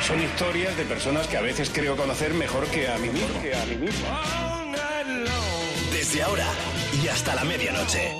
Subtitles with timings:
[0.00, 3.42] Son historias de personas que a veces creo conocer mejor que a mí mismo.
[3.42, 4.06] Que a mí mismo.
[5.92, 6.46] Desde ahora
[7.02, 8.12] y hasta la medianoche,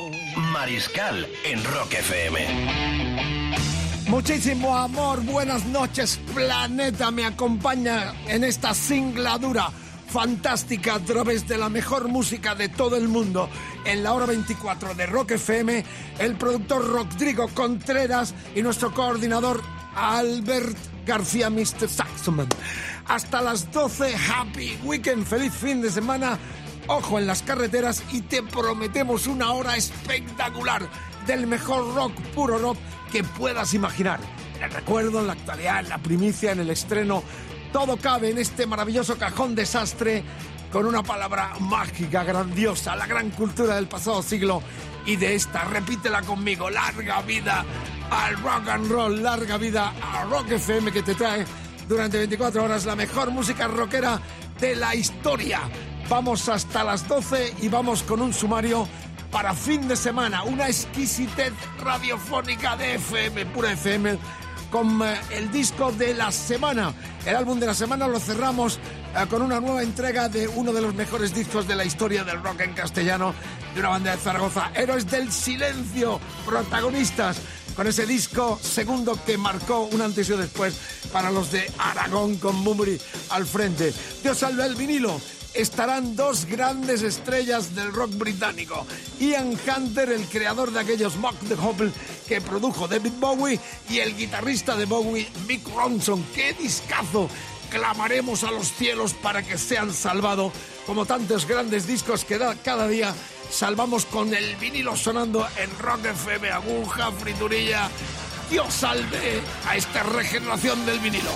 [0.53, 3.39] Mariscal en Rock FM.
[4.09, 9.71] Muchísimo amor, buenas noches, planeta me acompaña en esta singladura
[10.09, 13.49] fantástica a través de la mejor música de todo el mundo
[13.85, 15.85] en la hora 24 de Rock FM,
[16.19, 19.63] el productor Rodrigo Contreras y nuestro coordinador
[19.95, 21.89] Albert García Mr.
[21.89, 22.49] Saxoman.
[23.07, 26.39] Hasta las 12, happy weekend, feliz fin de semana,
[26.87, 30.87] ojo en las carreteras y te prometemos una hora espectacular
[31.27, 32.79] del mejor rock, puro rock
[33.11, 34.21] que puedas imaginar.
[34.63, 37.23] El recuerdo, en la actualidad, la primicia, en el estreno,
[37.73, 40.25] todo cabe en este maravilloso cajón desastre
[40.73, 44.63] con una palabra mágica, grandiosa, la gran cultura del pasado siglo
[45.07, 47.65] y de esta, repítela conmigo, larga vida
[48.11, 51.45] al rock and roll, larga vida a Rock FM que te trae
[51.89, 54.21] durante 24 horas la mejor música rockera
[54.61, 55.61] de la historia.
[56.09, 58.89] Vamos hasta las 12 y vamos con un sumario
[59.31, 64.19] para fin de semana, una exquisitez radiofónica de FM, pura FM,
[64.71, 66.95] con eh, el disco de la semana.
[67.27, 68.79] El álbum de la semana lo cerramos
[69.15, 72.43] eh, con una nueva entrega de uno de los mejores discos de la historia del
[72.43, 73.35] rock en castellano,
[73.75, 77.39] de una banda de Zaragoza, Héroes del Silencio, protagonistas
[77.79, 80.75] con ese disco segundo que marcó un antes y un después
[81.13, 83.95] para los de Aragón con Mumuri al frente.
[84.21, 85.21] Dios salve el vinilo
[85.55, 88.85] estarán dos grandes estrellas del rock británico.
[89.21, 91.93] Ian Hunter, el creador de aquellos Mock the Hopple
[92.27, 96.25] que produjo David Bowie, y el guitarrista de Bowie, Mick Ronson.
[96.35, 97.31] ¡Qué discazo!
[97.71, 100.53] Clamaremos a los cielos para que sean salvados,
[100.85, 103.15] como tantos grandes discos que da cada día
[103.51, 107.89] salvamos con el vinilo sonando en Rock FM, aguja, friturilla.
[108.51, 111.31] Dios salve a esta regeneración del vinilo.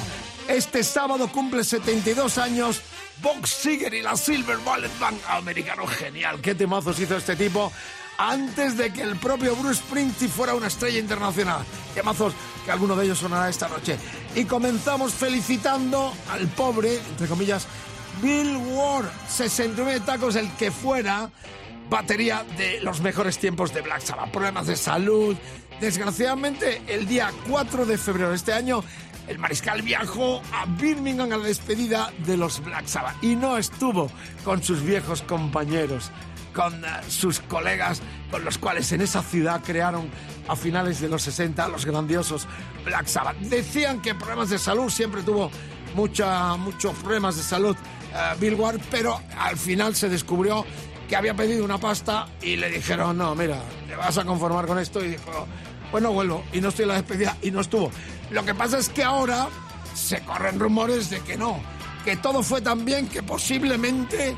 [0.48, 2.80] Este sábado cumple 72 años
[3.22, 5.18] Box Seger y la Silver Bullet Band.
[5.28, 7.72] Americano genial, qué temazos hizo este tipo
[8.18, 11.64] antes de que el propio Bruce Springsteen fuera una estrella internacional.
[11.94, 12.34] Temazos
[12.64, 13.98] que alguno de ellos sonará esta noche.
[14.34, 17.66] Y comenzamos felicitando al pobre, entre comillas,
[18.20, 21.30] Bill Ward, 69 tacos, el que fuera
[21.92, 24.30] batería de los mejores tiempos de Black Sabbath.
[24.30, 25.36] Problemas de salud.
[25.78, 28.82] Desgraciadamente, el día 4 de febrero de este año,
[29.28, 34.10] el mariscal viajó a Birmingham a la despedida de los Black Sabbath y no estuvo
[34.42, 36.10] con sus viejos compañeros,
[36.54, 38.00] con eh, sus colegas
[38.30, 40.08] con los cuales en esa ciudad crearon
[40.48, 42.46] a finales de los 60 los grandiosos
[42.86, 43.36] Black Sabbath.
[43.36, 45.50] Decían que problemas de salud, siempre tuvo
[45.94, 47.76] mucha, muchos problemas de salud
[48.14, 50.64] eh, Bill Ward, pero al final se descubrió
[51.12, 54.78] que había pedido una pasta y le dijeron, no, mira, te vas a conformar con
[54.78, 55.46] esto y dijo,
[55.90, 57.90] pues no vuelvo y no estoy en la despedida y no estuvo.
[58.30, 59.48] Lo que pasa es que ahora
[59.92, 61.60] se corren rumores de que no,
[62.02, 64.34] que todo fue tan bien que posiblemente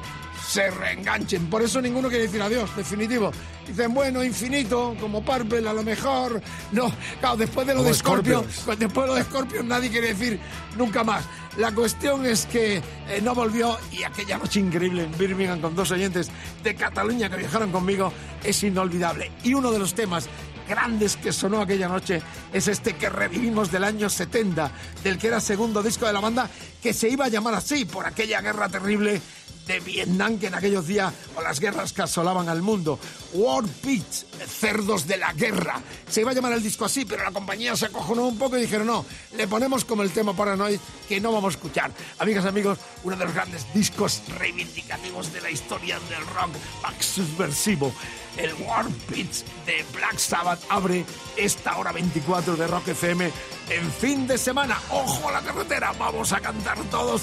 [0.47, 1.49] se reenganchen.
[1.49, 3.31] Por eso ninguno quiere decir adiós, definitivo.
[3.67, 6.41] Dicen, bueno, infinito, como Purple a lo mejor.
[6.73, 8.63] No, claro, después de lo Como de Scorpions.
[8.65, 10.39] pues después de lo de Scorpion nadie quiere decir
[10.77, 11.25] nunca más.
[11.57, 15.91] La cuestión es que eh, no volvió y aquella noche increíble en Birmingham con dos
[15.93, 16.31] oyentes
[16.63, 18.13] de Cataluña que viajaron conmigo
[18.43, 19.31] es inolvidable.
[19.45, 20.29] Y uno de los temas
[20.69, 22.23] grandes que sonó aquella noche
[22.53, 24.71] es este que revivimos del año 70,
[25.03, 26.49] del que era segundo disco de la banda,
[26.83, 29.21] que se iba a llamar así por aquella guerra terrible
[29.67, 32.99] de Vietnam que en aquellos días o las guerras que asolaban al mundo.
[33.33, 35.81] War Pigs, cerdos de la guerra.
[36.09, 38.63] Se iba a llamar el disco así, pero la compañía se acojonó un poco y
[38.63, 39.05] dijeron, no,
[39.37, 40.79] le ponemos como el tema Paranoid
[41.09, 41.91] que no vamos a escuchar.
[42.19, 46.53] Amigas, amigos, uno de los grandes discos reivindicativos de la historia del rock
[46.83, 47.93] back subversivo.
[48.37, 51.05] El War Pigs de Black Sabbath abre
[51.37, 53.31] esta hora 24 de Rock FM
[53.71, 54.81] en fin de semana.
[54.91, 55.93] ¡Ojo a la carretera!
[55.99, 57.23] Vamos a cantar todos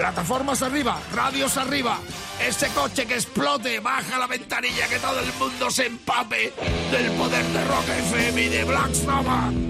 [0.00, 1.98] Plataformas arriba, radios arriba.
[2.40, 6.54] Ese coche que explote, baja la ventanilla, que todo el mundo se empape
[6.90, 9.69] del poder de Rock FM y de Black Sabbath.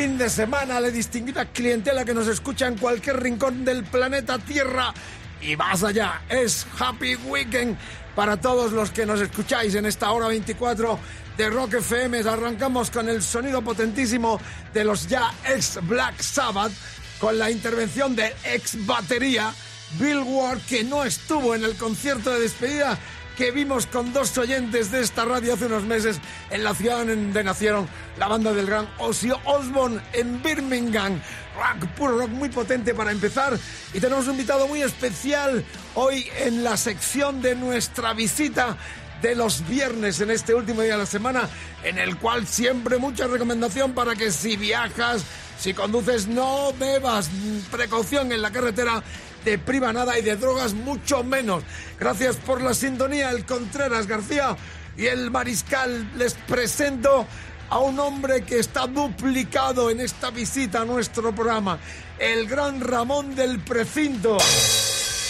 [0.00, 4.38] Fin de semana a la distinguida clientela que nos escucha en cualquier rincón del planeta
[4.38, 4.94] Tierra
[5.42, 6.22] y más allá.
[6.30, 7.76] Es Happy Weekend
[8.16, 10.98] para todos los que nos escucháis en esta hora 24
[11.36, 12.20] de Rock FM.
[12.20, 14.40] Arrancamos con el sonido potentísimo
[14.72, 16.72] de los ya ex Black Sabbath
[17.18, 19.52] con la intervención de ex batería
[19.98, 22.98] Bill Ward que no estuvo en el concierto de despedida
[23.40, 26.20] que vimos con dos oyentes de esta radio hace unos meses
[26.50, 31.18] en la ciudad donde nacieron la banda del gran Ozzy Osbourne en Birmingham.
[31.56, 33.58] Rock, puro rock muy potente para empezar.
[33.94, 38.76] Y tenemos un invitado muy especial hoy en la sección de nuestra visita
[39.22, 41.48] de los viernes en este último día de la semana,
[41.82, 45.24] en el cual siempre mucha recomendación para que si viajas,
[45.58, 47.30] si conduces, no bebas.
[47.70, 49.02] Precaución en la carretera
[49.44, 51.62] de priva nada y de drogas mucho menos.
[51.98, 54.56] Gracias por la sintonía, el Contreras García
[54.96, 56.10] y el Mariscal.
[56.16, 57.26] Les presento
[57.70, 61.78] a un hombre que está duplicado en esta visita a nuestro programa,
[62.18, 64.38] el gran Ramón del Precinto,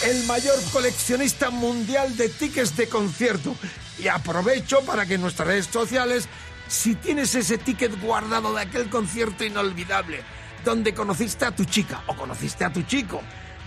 [0.05, 3.55] el mayor coleccionista mundial de tickets de concierto.
[3.99, 6.27] Y aprovecho para que en nuestras redes sociales,
[6.67, 10.21] si tienes ese ticket guardado de aquel concierto inolvidable,
[10.65, 13.21] donde conociste a tu chica o conociste a tu chico,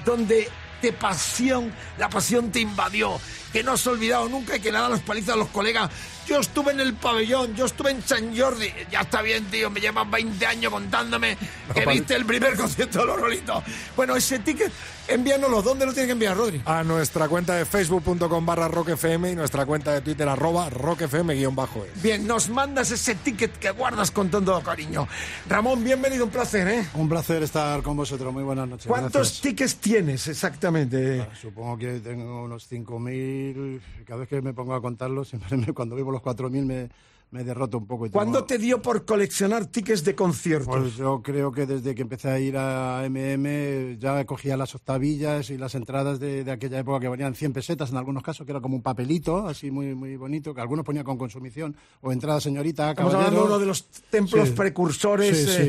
[0.04, 0.48] donde
[0.84, 3.18] de pasión, la pasión te invadió,
[3.52, 5.90] que no has olvidado nunca y que le da las palizas a los colegas.
[6.26, 8.70] Yo estuve en el pabellón, yo estuve en San Jordi.
[8.90, 11.38] Ya está bien, tío, me llevan 20 años contándome
[11.72, 13.64] que viste el primer concierto de los Rolitos.
[13.96, 14.70] Bueno, ese ticket,
[15.08, 15.62] envíanoslo.
[15.62, 16.62] ¿Dónde lo tienen que enviar, Rodri?
[16.64, 21.54] A nuestra cuenta de facebook.com barra rockfm y nuestra cuenta de twitter arroba rockfm guion
[21.54, 22.02] bajo es.
[22.02, 25.06] Bien, nos mandas ese ticket que guardas con todo cariño.
[25.48, 26.86] Ramón, bienvenido, un placer, ¿eh?
[26.94, 28.32] Un placer estar con vosotros.
[28.32, 28.86] Muy buenas noches.
[28.86, 29.40] ¿Cuántos Gracias.
[29.40, 31.20] tickets tienes exactamente?
[31.20, 33.80] Ah, Supongo que tengo unos 5.000.
[34.06, 36.88] Cada vez que me pongo a contarlos, siempre me- cuando vivo los 4.000 me,
[37.34, 38.06] me derroto un poco.
[38.06, 40.76] y tengo- ¿Cuándo te dio por coleccionar tickets de conciertos?
[40.78, 45.50] Pues yo creo que desde que empecé a ir a MM ya cogía las octavillas
[45.50, 48.52] y las entradas de, de aquella época que valían 100 pesetas en algunos casos, que
[48.52, 52.40] era como un papelito así muy, muy bonito, que algunos ponían con consumición o entrada
[52.40, 53.26] señorita, Estamos caballero.
[53.38, 54.54] hablando de uno de los templos Sí.
[54.54, 55.62] precursores Sí, sí,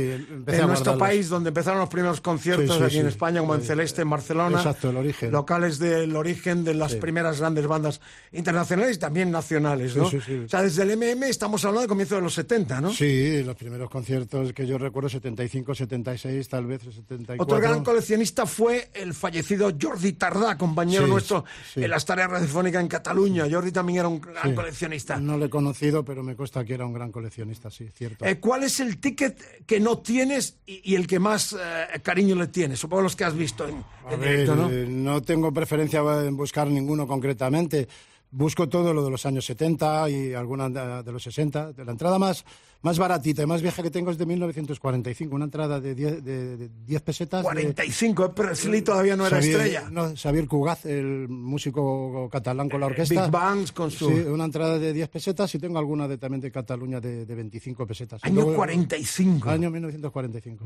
[0.47, 3.07] eh, a nuestro país, donde empezaron los primeros conciertos aquí en.
[3.07, 4.57] España, como en Celeste, en Barcelona.
[4.57, 5.31] exacto, el origen.
[5.31, 10.09] Locales del origen de las primeras grandes bandas internacionales y también nacionales, Sí, ¿no?
[10.11, 10.35] sí, sí.
[10.45, 12.91] O sea, desde el MM estamos hablando de comienzo de los 70, ¿no?
[12.91, 17.41] Sí, los primeros conciertos que yo recuerdo, 75, 76, tal vez 74.
[17.43, 21.83] Otro gran coleccionista fue el fallecido Jordi Tardá, compañero Sí, nuestro sí.
[21.83, 23.45] en las tareas radiofónicas en Cataluña.
[23.49, 24.55] Jordi también era un gran Sí.
[24.55, 25.17] coleccionista.
[25.17, 28.25] No lo he conocido, pero me consta que era un gran coleccionista, sí, cierto.
[28.25, 32.35] Eh, ¿Cuál es el ticket que no tienes y, y el que más eh, cariño
[32.35, 32.79] le tienes?
[32.79, 34.69] Supongo los que has visto en, en ver, directo, ¿no?
[34.71, 37.87] eh, no tengo preferencia en buscar ninguno concretamente.
[38.31, 41.73] Busco todo lo de los años 70 y alguna de los 60.
[41.73, 42.43] De la entrada más,
[42.85, 46.57] más baratita y más vieja que tengo es de 1945, una entrada de 10, de,
[46.57, 47.41] de 10 pesetas.
[47.41, 49.89] de- 45, Presley todavía no era Xavier- estrella.
[49.89, 53.23] No, Xavier Cugaz, el músico catalán con la orquesta.
[53.23, 54.07] Big Bangs con su...
[54.07, 57.35] Sí, una entrada de 10 pesetas y tengo alguna de, también de Cataluña de, de
[57.35, 58.23] 25 pesetas.
[58.23, 59.49] Año luego- 45.
[59.49, 60.63] Año 1945.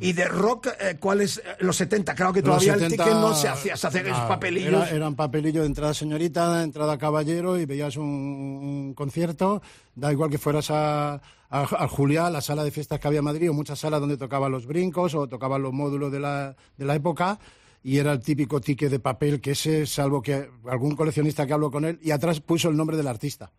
[0.00, 1.38] Y de rock, eh, ¿cuál es?
[1.38, 4.28] Eh, Los 70, claro que todavía el 70, ticket no se hacía, se hacían ah,
[4.28, 4.68] papelillos.
[4.74, 9.62] era- eran papelillos de entrada señorita, de entrada caballero y veías un, un concierto.
[9.94, 11.20] Da igual que fueras a,
[11.52, 14.16] a- al Juliá, la sala de fiestas que había en Madrid, o muchas salas donde
[14.16, 17.38] tocaban los brincos o tocaban los módulos de la, de la época.
[17.84, 21.70] Y era el típico ticket de papel que ese, salvo que algún coleccionista que habló
[21.70, 23.50] con él, y atrás puso el nombre del artista.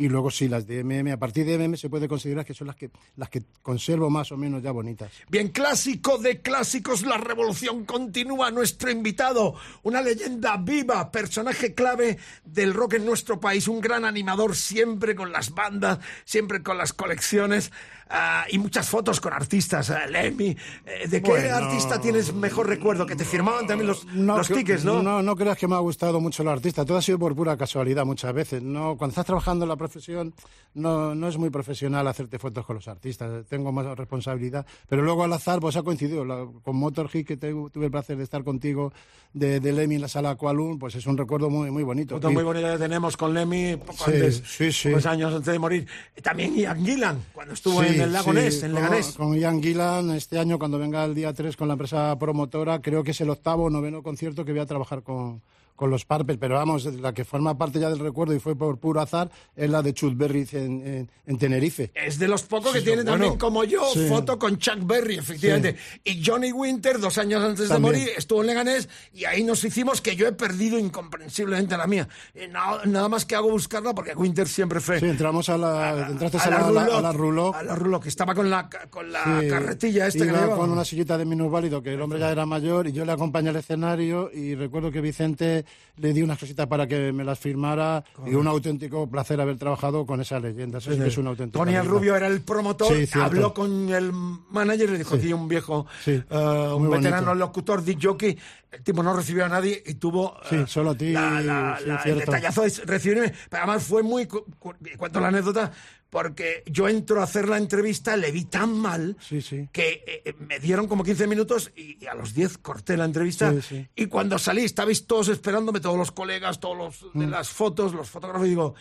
[0.00, 2.68] Y luego sí, las de MM, a partir de MM se puede considerar que son
[2.68, 5.10] las que, las que conservo más o menos ya bonitas.
[5.28, 8.52] Bien, clásico de clásicos, la revolución continúa.
[8.52, 14.54] Nuestro invitado, una leyenda viva, personaje clave del rock en nuestro país, un gran animador,
[14.54, 17.72] siempre con las bandas, siempre con las colecciones
[18.10, 19.90] ah, y muchas fotos con artistas.
[19.90, 21.54] ah, Lemmy, eh, ¿de qué Bueno.
[21.56, 23.06] artista tienes mejor recuerdo?
[23.06, 25.02] Que te firmaban también los, No, los tickets, ¿no?
[25.02, 26.84] No, no creas que me ha gustado mucho el artista.
[26.84, 28.62] Todo ha sido por pura casualidad muchas veces.
[28.62, 30.34] No, cuando estás trabajando en la profesión,
[30.74, 33.46] no, no es muy profesional hacerte fotos con los artistas.
[33.48, 34.66] Tengo más responsabilidad.
[34.88, 36.24] Pero luego al azar, pues ha coincidido.
[36.24, 38.92] La- con Motorhead, que te- tuve el placer de estar contigo,
[39.32, 42.14] de, de Lemmy en la sala Aqualun, pues es un recuerdo muy, muy bonito.
[42.16, 45.86] Foto muy bonita que tenemos con Lemmy poco Sí, antes, sí, años antes de morir.
[46.22, 49.12] También Ian Gillan, cuando estuvo Sí, en el Lago sí, Ness, en con- Leganés.
[49.16, 53.02] Con Ian Gillan, este año, cuando venga el día 3 con la empresa promotora, creo
[53.04, 55.42] que es el octavo o noveno concierto que voy a trabajar con,
[55.78, 58.78] con los Purple, pero vamos, la que forma parte ya del recuerdo y fue por
[58.80, 61.92] puro azar es la de Chuck Berry en, en- en Tenerife.
[61.94, 64.06] Es de los pocos que Sí, tiene también, bueno, como yo, sí.
[64.08, 65.76] foto con Chuck Berry, efectivamente.
[66.02, 67.92] Y Johnny Winter, dos años antes También.
[67.94, 71.86] de morir, estuvo en Leganés y ahí nos hicimos que yo he perdido incomprensiblemente la
[71.86, 72.08] mía.
[72.50, 74.98] Na- nada más que hago buscarla porque Winter siempre fue.
[74.98, 77.54] Sí, entramos a la, entraste a, la, Roulotte, a la Roulotte.
[77.56, 80.56] a la Roulotte, que estaba con la, con la Sí, carretilla esta que llevaba.
[80.56, 83.50] con una sillita de minusválido, que el hombre ya era mayor, y yo le acompañé
[83.50, 85.64] al escenario y recuerdo que Vicente
[85.96, 90.06] le di unas cositas para que me las firmara y un auténtico placer haber trabajado
[90.06, 90.78] con esa leyenda.
[90.78, 91.58] Eso sí que es un auténtico.
[91.64, 95.32] Tony el Rubio era el promotor, Sí, habló con el manager y le dijo aquí
[95.32, 96.36] un viejo, Sí, eh,
[96.76, 97.34] un veterano bonito.
[97.34, 98.38] locutor, Dick Jockey.
[98.70, 101.78] El tipo no recibió a nadie y tuvo Sí, eh, solo a ti, la- la-
[101.80, 103.32] sí, la- el detallazo de recibirme.
[103.50, 104.26] Pero además fue muy.
[104.26, 105.72] cu- cu- Cuento la anécdota
[106.10, 109.68] porque yo entro a hacer la entrevista, le vi tan mal Sí, sí.
[109.72, 113.52] que eh, me dieron como 15 minutos y, y a los 10 corté la entrevista.
[113.60, 113.86] Sí.
[113.94, 117.30] Y cuando salí, estabais todos esperándome, todos los colegas, todos los de Mm.
[117.30, 118.74] las fotos, los fotógrafos, y digo,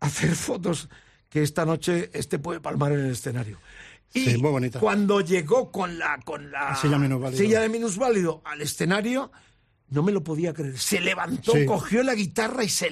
[0.00, 0.88] hacer fotos
[1.28, 3.58] que esta noche este puede palmar en el escenario.
[4.12, 4.78] Y muy bonita.
[4.78, 6.98] cuando llegó con la, con la Silla
[7.32, 9.32] silla de minusválido al escenario,
[9.90, 10.78] no me lo podía creer.
[10.78, 12.90] Se levantó, cogió la guitarra y se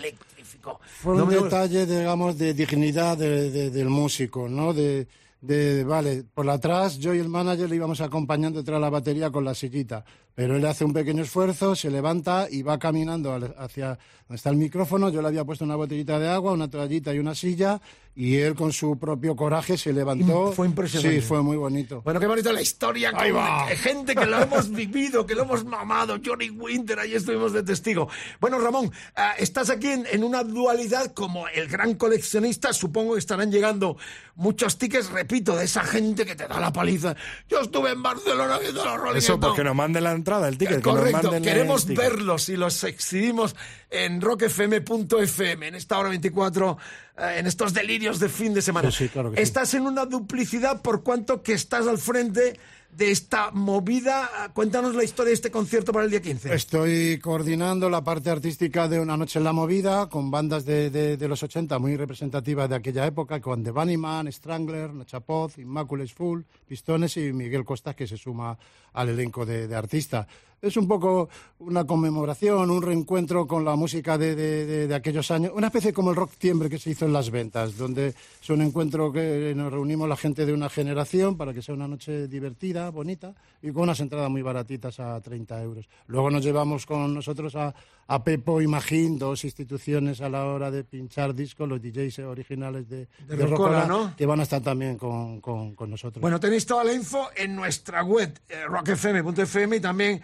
[0.62, 0.80] electrificó.
[1.02, 4.72] Fue No un me detalle, digamos, de dignidad de- de- del músico, ¿no?
[4.72, 5.06] De,
[5.40, 9.30] de, vale, por atrás yo y el manager le íbamos acompañando detrás de la batería
[9.30, 13.98] con la sillita, pero él hace un pequeño esfuerzo, se levanta y va caminando hacia
[14.28, 15.10] donde está el micrófono.
[15.10, 17.80] Yo le había puesto una botellita de agua, una toallita y una silla,
[18.14, 20.52] y él con su propio coraje se levantó.
[20.52, 21.20] Fue impresionante.
[21.20, 22.02] Sí, fue muy bonito.
[22.02, 23.12] Bueno, qué bonita la historia.
[23.14, 23.66] Ahí con va.
[23.68, 26.18] gente que lo hemos vivido, que lo hemos mamado.
[26.24, 28.08] Johnny Winter, ahí estuvimos de testigo.
[28.40, 32.72] Bueno, Ramón, ah, estás aquí en, en una dualidad como el gran coleccionista.
[32.72, 33.96] Supongo que estarán llegando
[34.34, 37.14] muchos tickets, repito, de esa gente que te da la paliza.
[37.48, 40.82] Yo estuve en Barcelona viendo los Rolling Eso, porque nos manden la entrada, el ticket.
[40.82, 43.54] que nos Correcto, el queremos verlos y los exhibimos
[43.90, 46.78] en rockfm.fm en esta hora 24,
[47.18, 48.90] eh, en estos delirios de fin de semana.
[48.90, 49.42] Sí, sí, claro que sí.
[49.42, 52.58] Estás en una duplicidad por cuanto que estás al frente
[52.92, 54.50] de esta movida.
[54.54, 56.54] Cuéntanos la historia de este concierto para el día 15.
[56.54, 61.28] Estoy coordinando la parte artística de Una Noche en la Movida con bandas de, de-
[61.28, 67.16] los 80 muy representativas de aquella época, con The Bunnyman, Strangler, Nachapoz, Immaculate Full, Pistones
[67.16, 68.58] y Miguel Costas, que se suma
[68.92, 70.26] al elenco de, de artistas.
[70.62, 75.28] Es un poco una conmemoración, un reencuentro con la música de, de- de- de aquellos
[75.32, 78.48] años, una especie como el rock tiembre que se hizo en las ventas, donde es
[78.48, 82.28] un encuentro que nos reunimos la gente de una generación para que sea una noche
[82.28, 85.88] divertida, bonita y con unas entradas muy baratitas a 30 euros.
[86.06, 87.74] Luego nos llevamos con nosotros a,
[88.06, 92.88] a Pepo y Magín, dos instituciones a la hora de pinchar discos, los DJs originales
[92.88, 94.16] de, De de Rocola, Rocola, ¿no?
[94.16, 96.20] que van a estar también con, con- con nosotros.
[96.22, 100.20] Bueno, tenéis toda la info en nuestra web, eh, rockfm.fm y también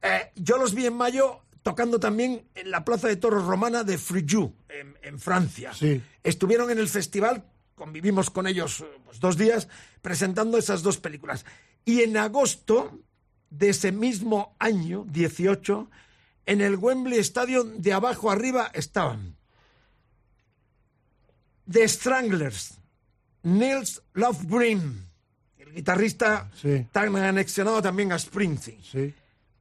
[0.00, 3.98] eh, yo los vi en mayo tocando también en la Plaza de Toros Romana de
[3.98, 5.72] Frujou, en, en Francia.
[5.74, 6.00] Sí.
[6.22, 7.44] Estuvieron en el festival,
[7.84, 9.66] convivimos con ellos eh, pues, dos días,
[10.02, 11.46] presentando esas dos películas.
[11.86, 13.00] Y en agosto
[13.48, 15.88] de ese mismo año, 18,
[16.44, 19.34] en el Wembley Stadium de abajo arriba estaban
[21.70, 22.74] The Stranglers,
[23.44, 25.06] Nils Lofgren,
[25.56, 26.86] el guitarrista Sí.
[26.92, 29.14] tan anexionado también a Springsteen, Sí,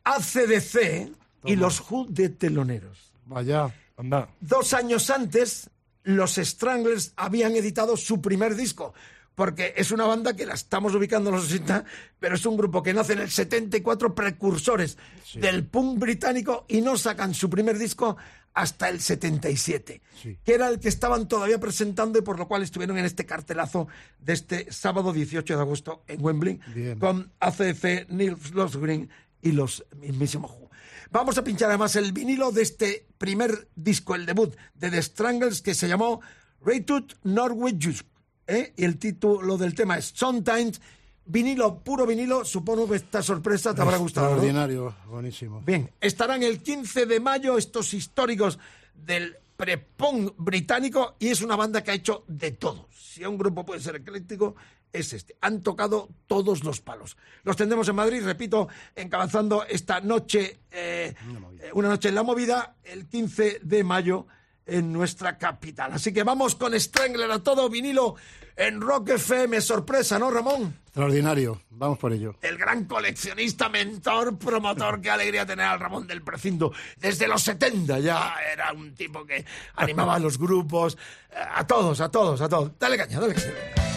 [0.04, 1.12] ACDC
[1.46, 3.14] y los Who de teloneros.
[3.26, 3.74] vaya.
[3.96, 4.28] Anda.
[4.42, 5.70] Dos años antes,
[6.10, 8.94] los Stranglers habían editado su primer disco,
[9.36, 11.86] porque es una banda que la estamos ubicando en los 60,
[12.20, 14.98] pero es un grupo que nace en el 74, precursores
[15.36, 18.18] del punk británico, y no sacan su primer disco
[18.56, 20.02] hasta el 77,
[20.44, 23.88] que era el que estaban todavía presentando y por lo cual estuvieron en este cartelazo
[24.20, 27.00] de este sábado 18 de agosto en Wembley Bien.
[27.00, 29.10] con ACF, Nils Losgren
[29.42, 30.69] y los mismísimos Who.
[31.12, 35.62] Vamos a pinchar además el vinilo de este primer disco, el debut de The Strangles,
[35.64, 36.22] que se llamó
[36.62, 38.06] Reitut Norwegius.
[38.46, 38.74] ¿eh?
[38.78, 40.80] Y el título del tema es Sometimes.
[41.26, 42.46] Vinilo, puro vinilo.
[42.46, 44.28] Supongo que esta sorpresa te habrá gustado.
[44.28, 44.34] ¿no?
[44.34, 45.62] Extraordinario, buenísimo.
[45.66, 48.60] Bien, estarán el 15 de mayo estos históricos
[48.94, 52.88] del prepon británico y es una banda que ha hecho de todo.
[52.92, 54.56] Si un grupo puede ser ecléctico,
[54.94, 55.36] es este.
[55.42, 57.18] Han tocado todos los palos.
[57.44, 61.16] Los tendremos en Madrid, repito, encabezando esta noche, eh,
[61.74, 64.28] una noche en la movida, el 15 de mayo
[64.66, 65.94] en nuestra capital.
[65.94, 68.16] Así que vamos con Strangler a todo vinilo
[68.56, 69.60] en Rock FM.
[69.62, 70.76] Sorpresa, ¿no, Ramón?
[70.86, 72.36] Extraordinario, vamos por ello.
[72.42, 75.02] el gran coleccionista, mentor, promotor.
[75.02, 76.72] Qué alegría tener al Ramón del Precinto.
[76.98, 80.98] Desde los 70 ya era un tipo que animaba a los grupos,
[81.32, 82.72] eh, a todos, a todos, a todos.
[82.78, 83.89] Dale caña, dale caña.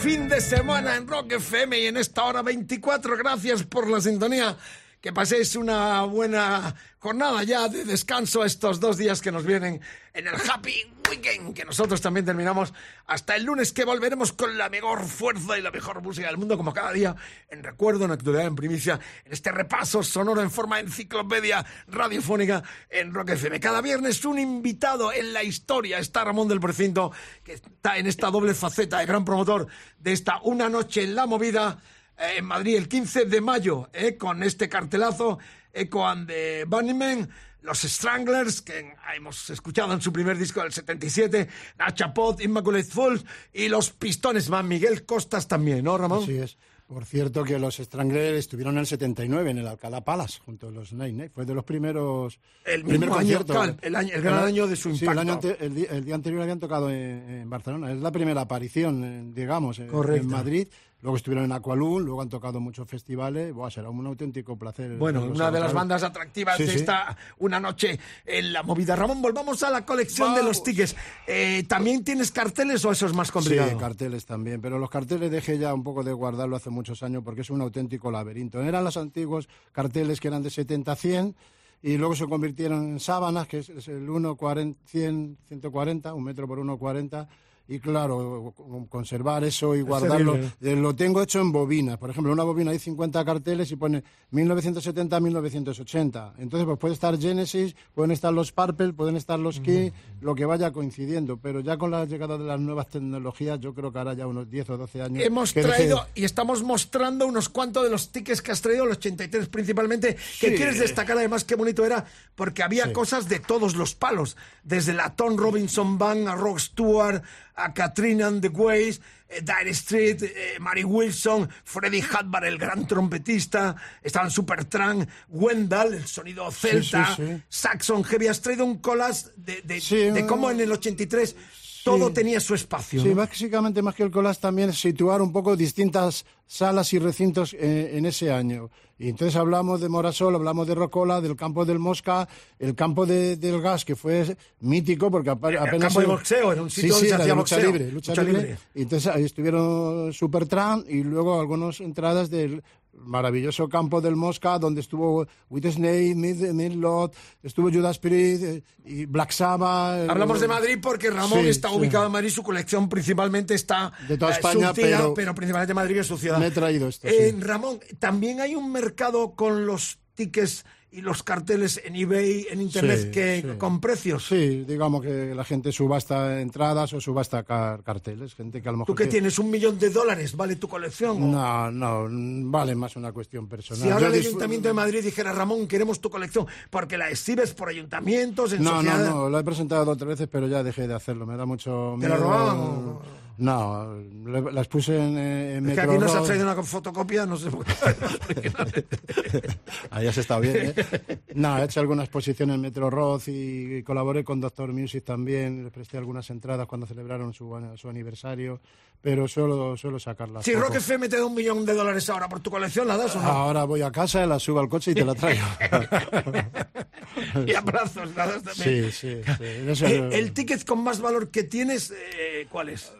[0.00, 3.18] Fin de semana en Rock FM y en esta hora 24.
[3.18, 4.56] Gracias por la sintonía.
[5.00, 9.80] Que paséis una buena jornada ya de descanso estos dos días que nos vienen
[10.12, 12.74] en el Happy Weekend, que nosotros también terminamos
[13.06, 16.58] hasta el lunes que volveremos con la mejor fuerza y la mejor música del mundo,
[16.58, 17.16] como cada día,
[17.48, 22.62] en recuerdo, en actualidad, en primicia, en este repaso sonoro en forma de enciclopedia radiofónica
[22.90, 23.58] en Rock FM.
[23.58, 27.10] Cada viernes un invitado en la historia está Ramón del Precinto,
[27.42, 29.66] que está en esta doble faceta de gran promotor
[29.98, 31.78] de esta Una Noche en la Movida
[32.20, 35.38] en Madrid el 15 de mayo, eh, con este cartelazo,
[35.72, 37.28] Echo and the Bunnymen,
[37.62, 43.24] los Stranglers, que hemos escuchado en su primer disco del 77, Nacha Pot, Immaculate Fools,
[43.52, 46.22] y los Pistones Man, Miguel Costas también, ¿no, Ramón?
[46.22, 46.56] Así es.
[46.86, 50.70] Por cierto que los Stranglers estuvieron en el 79 en el Alcalá Palace junto a
[50.72, 51.28] los Nine.
[51.30, 52.40] Fue de los primeros.
[52.64, 53.52] El primer mismo año, concierto.
[53.52, 55.20] claro, el año- el gran año de su Sí, el, impacto.
[55.20, 56.96] año ante- el, día anterior habían tocado en,
[57.30, 57.92] en Barcelona.
[57.92, 60.22] Es la primera aparición, eh, digamos, en, Correcto.
[60.24, 60.68] en Madrid.
[61.02, 63.54] Luego estuvieron en Aqualung, luego han tocado muchos festivales.
[63.54, 64.96] Buah, será un auténtico placer.
[64.98, 66.76] Bueno, una de las bandas atractivas Sí, de sí.
[66.76, 68.96] esta una noche en la movida.
[68.96, 70.94] Ramón, volvamos a la colección de los tickets.
[71.26, 73.70] Eh, ¿También tienes carteles o eso es más complicado?
[73.70, 77.22] Sí, carteles también, pero los carteles dejé ya un poco de guardarlo hace muchos años
[77.24, 78.60] porque es un auténtico laberinto.
[78.62, 81.34] Eran los antiguos carteles que eran de 70 a 100
[81.82, 86.58] y luego se convirtieron en sábanas, que es, el 1,40, 100, 140, un metro por
[86.58, 87.26] 1,40.
[87.72, 90.34] Y claro, con- conservar eso y guardarlo.
[90.60, 91.98] eh, lo tengo hecho en bobinas.
[91.98, 94.02] Por ejemplo, una bobina hay 50 carteles y pone
[94.32, 96.34] 1970-1980.
[96.38, 100.44] Entonces, pues puede estar Genesis, pueden estar los Purple, pueden estar los Key, lo que
[100.46, 101.36] vaya coincidiendo.
[101.36, 104.50] Pero ya con la llegada de las nuevas tecnologías, yo creo que ahora ya unos
[104.50, 105.24] 10 o 12 años.
[105.24, 108.90] Hemos deje- traído y estamos mostrando unos cuantos de los tickets que has traído, el
[108.90, 110.54] 83 principalmente, que Sí.
[110.56, 112.04] quieres destacar además qué bonito era,
[112.34, 112.92] porque había Sí.
[112.92, 117.22] cosas de todos los palos, desde la Tom Robinson Band a Rock Stewart,
[117.64, 122.86] a Katrina and the Ways, eh, Dire Street, eh, Mary Wilson, Freddie Hadbar, el gran
[122.86, 127.42] trompetista, estaban Supertramp, Wendell, el sonido celta, sí, sí.
[127.48, 128.28] Saxon Heavy.
[128.28, 129.80] Has traído un collage de, de-
[130.12, 131.36] de cómo en el 83
[131.84, 133.02] todo tenía su espacio.
[133.02, 133.14] Sí, ¿no?
[133.16, 137.92] básicamente más que el collage también es situar un poco distintas salas y recintos eh,
[137.94, 138.70] en ese año.
[138.98, 143.36] Y entonces hablamos de Morasol, hablamos de Rocola, del campo del Mosca, el campo de-
[143.36, 145.80] del gas, que fue mítico porque apenas...
[145.80, 148.12] campo de boxeo, era un sitio Sí, donde sí, se hacía lucha boxeo, libre, lucha,
[148.12, 148.42] lucha libre.
[148.42, 148.58] libre.
[148.74, 152.62] Y entonces ahí estuvieron Supertramp y luego algunas entradas del
[152.94, 159.30] maravilloso campo del Mosca, donde estuvo Whitney, Mid, Midlot, estuvo Judas Priest eh, y Black
[159.32, 160.08] Sabbath.
[160.08, 161.76] Hablamos eh, de Madrid porque Ramón sí, está sí.
[161.76, 166.06] ubicado en Madrid, su colección principalmente está De toda eh, España, pero- principalmente Madrid es
[166.06, 166.38] su ciudad.
[166.38, 167.40] Me he traído esto, Eh, sí.
[167.40, 172.98] Ramón, también hay un mercado con los tickets y los carteles en eBay, en Internet,
[173.04, 173.58] Sí, que sí.
[173.58, 174.26] con precios.
[174.26, 178.34] Sí, digamos que la gente subasta entradas o subasta car- carteles.
[178.34, 178.86] Gente que a lo mejor.
[178.88, 179.38] ¿Tú qué que- tienes?
[179.38, 181.22] ¿Un millón de dólares vale tu colección?
[181.22, 183.82] o- No, no, vale más una cuestión personal.
[183.84, 187.54] Si ahora Yo el Ayuntamiento de Madrid dijera, Ramón, queremos tu colección, porque la exhibes
[187.54, 189.08] por ayuntamientos, en No, no, sociedades...
[189.10, 191.24] no, lo he presentado dos o tres veces, pero ya dejé de hacerlo.
[191.26, 192.24] Me da mucho ¿Te la miedo.
[192.28, 192.98] robaban
[193.40, 193.94] No,
[194.26, 197.38] le- las puse en, eh, en Es que aquí nos has traído una fotocopia, no
[197.38, 197.72] sé por qué.
[199.90, 201.18] Ahí has estado bien, ¿eh?
[201.34, 205.64] No, he hecho alguna exposición en Metro Roth y colaboré con Doctor Music también.
[205.64, 208.60] Les presté algunas entradas cuando celebraron su, su aniversario,
[209.00, 210.44] pero solo, suelo sacarlas.
[210.44, 210.66] Si poco.
[210.66, 213.22] Rock FM te da un millón de dólares ahora por tu colección, ¿la das o
[213.22, 213.26] no?
[213.26, 215.46] Ahora voy a casa, la subo al coche y te la traigo.
[217.46, 218.90] y abrazos, la das también.
[218.92, 219.22] sí, sí.
[219.38, 219.44] sí.
[219.66, 222.92] Eso- Eh, el ticket con más valor que tienes, eh, ¿cuál es?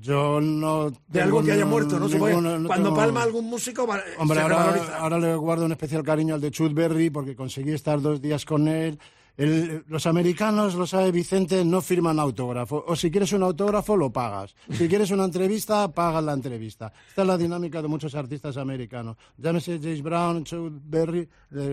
[0.00, 0.90] Yo no.
[1.08, 2.08] De algo que haya muerto, ¿no?
[2.08, 3.86] Supongo no Cuando tengo- palma algún músico,
[4.18, 7.72] Hombre, se ahora, ahora le guardo un especial cariño al de Chuck Berry porque conseguí
[7.72, 8.98] estar dos días con él.
[9.36, 12.84] El- los americanos, lo sabe Vicente, no firman autógrafo.
[12.86, 14.54] O si quieres un autógrafo, lo pagas.
[14.70, 16.92] Si quieres una entrevista, pagas la entrevista.
[17.08, 19.16] Esta es la dinámica de muchos artistas americanos.
[19.38, 21.28] Llámese James Brown, Chuck Berry.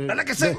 [0.07, 0.55] Dale que se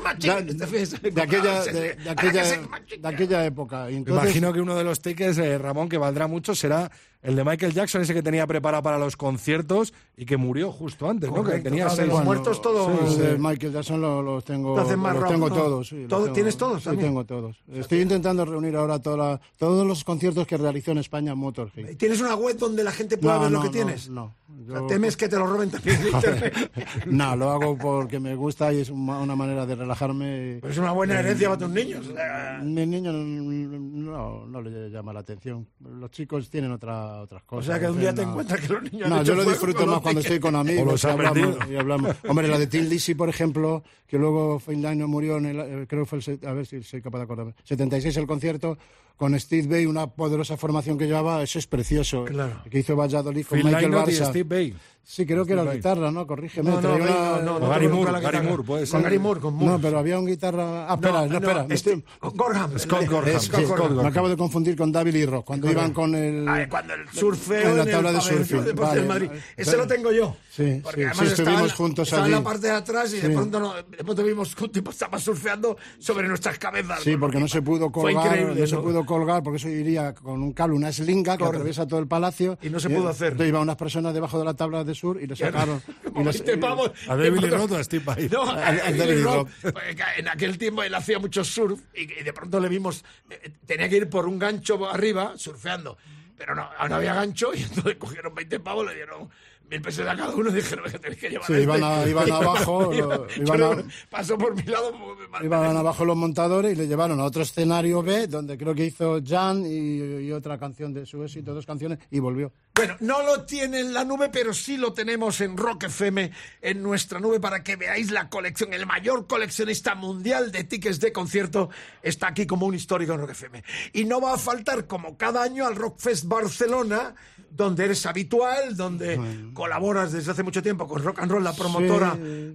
[1.73, 3.89] de- aquella- época.
[3.89, 6.91] Entonces- Imagino que uno de los tickets, eh, Ramón, que valdrá mucho será
[7.23, 11.09] el de Michael Jackson, ese que tenía preparado para los conciertos y que murió justo
[11.09, 11.37] antes, ¿no?
[11.37, 12.09] Que Correcto, tenía seis.
[12.09, 13.39] los muertos todos- Sí, Sí, de sí.
[13.39, 15.55] Michael Jackson lo- los tengo, Lo hacen más los tengo ¿no?
[15.55, 15.89] todos.
[15.89, 17.09] sí, ¿Todo- tengo- tienes todos Sí, también?
[17.09, 17.57] tengo todos.
[17.73, 21.97] Estoy intentando reunir ahora toda la- todos los conciertos que realizó en España Motorhead.
[21.97, 24.09] ¿Tienes una web donde la gente pueda No, ver lo no, que no, tienes?
[24.09, 24.35] no.
[24.51, 26.71] O sea, Yo- ¿Temes que te lo roben también en internet?
[27.07, 30.59] No, lo hago porque me gusta y es una manera de relajarme.
[30.61, 32.07] Pero es una buena herencia para tus niños.
[32.09, 35.67] o sea, Mis niños no, no, no le llama la atención.
[35.81, 37.67] Los chicos tienen otra, otras O cosas.
[37.67, 38.31] sea que un día te No.
[38.31, 40.55] encuentras que los niños han No, hecho yo lo disfruto con más cuando estoy con
[40.55, 42.17] O amigos los y ha hablamos, y hablamos.
[42.29, 46.09] Hombre, la de Tim por ejemplo, que luego Lynott murió en el, eh, creo que
[46.09, 48.79] fue el, a ver si soy capaz de acordarme, 76 el concierto,
[49.17, 52.25] con Steve Bay, una poderosa formación que llevaba, eso es precioso.
[52.25, 52.63] Claro.
[52.71, 54.29] Que hizo Valladolid con Phil Michael Lynott y Barça.
[54.31, 54.75] Steve Vai.
[55.03, 56.27] Sí, creo que era guitarra, ¿no?
[56.27, 56.71] Corrígeme.
[56.71, 58.43] No, no, Bay, una- no, no, no Gary Moore, Gary guitarra.
[58.49, 59.03] Moore, puede Con ser.
[59.03, 59.79] Gary Moore, con No, Moore.
[59.83, 60.91] pero había un guitarra...
[60.91, 61.67] Ah, espera, no, espera.
[61.69, 62.79] este- estoy- Gorham.
[62.79, 63.37] Scott Gorham.
[63.37, 63.97] Es- Scott sí, Gorham.
[64.03, 66.49] me acabo de confundir con David Lee Roth, cuando iban con el...
[66.49, 69.01] Ah, cuando el surfeo en la el tabla de pabellón surfing, Deportes vale.
[69.01, 69.31] del Madrid.
[69.57, 70.37] Ese lo tengo yo.
[70.51, 72.45] Sí, Porque sí, además sí, estaba estuvimos en- juntos estaba en la allí.
[72.45, 75.77] parte de atrás y de pronto, no- de pronto vimos que un tipo estaba surfeando
[75.99, 77.01] sobre nuestras cabezas.
[77.03, 80.13] Sí, porque no se pudo Fue colgar, increíble, no se pudo colgar, porque eso iría
[80.15, 81.57] con un cable, una slinga que Correcto.
[81.59, 82.59] atraviesa todo el palacio.
[82.63, 83.33] Y no se pudo hacer.
[83.33, 85.81] Entonces iban unas personas debajo de la tabla de sur y le sacaron.
[86.13, 86.91] Como y les- 20 pavos.
[87.09, 88.29] A David Roth a Steve Vai.
[88.29, 89.49] No, a, A- a David Roth.
[89.63, 93.51] Porque En aquel tiempo él hacía mucho surf y, y de pronto le vimos, eh,
[93.67, 95.97] tenía que ir por un gancho arriba surfeando,
[96.41, 99.29] pero no, no había gancho y entonces cogieron 20 pavos, le dieron
[99.71, 101.63] mil pesos a cada uno y dijeron que tenéis que llevar Sí, a este".
[101.65, 104.91] iban a- iban abajo, lo- iban a- Pasó por mi lado.
[105.39, 108.87] me- Iban abajo los montadores y le llevaron a otro escenario B, donde creo que
[108.87, 112.53] hizo Jan y, y otra canción de su éxito, dos canciones, y volvió.
[112.81, 116.31] Bueno, no lo tiene en la nube, pero sí lo tenemos en Rock FM,
[116.63, 118.73] en nuestra nube, para que veáis la colección.
[118.73, 121.69] El mayor coleccionista mundial de tickets de concierto
[122.03, 123.63] está aquí como un histórico en Rock FM.
[123.93, 127.15] Y no va a faltar, como cada año, al Rockfest Barcelona,
[127.51, 129.21] donde eres habitual, donde
[129.53, 132.55] colaboras desde hace mucho tiempo con Rock and Roll, la promotora eh,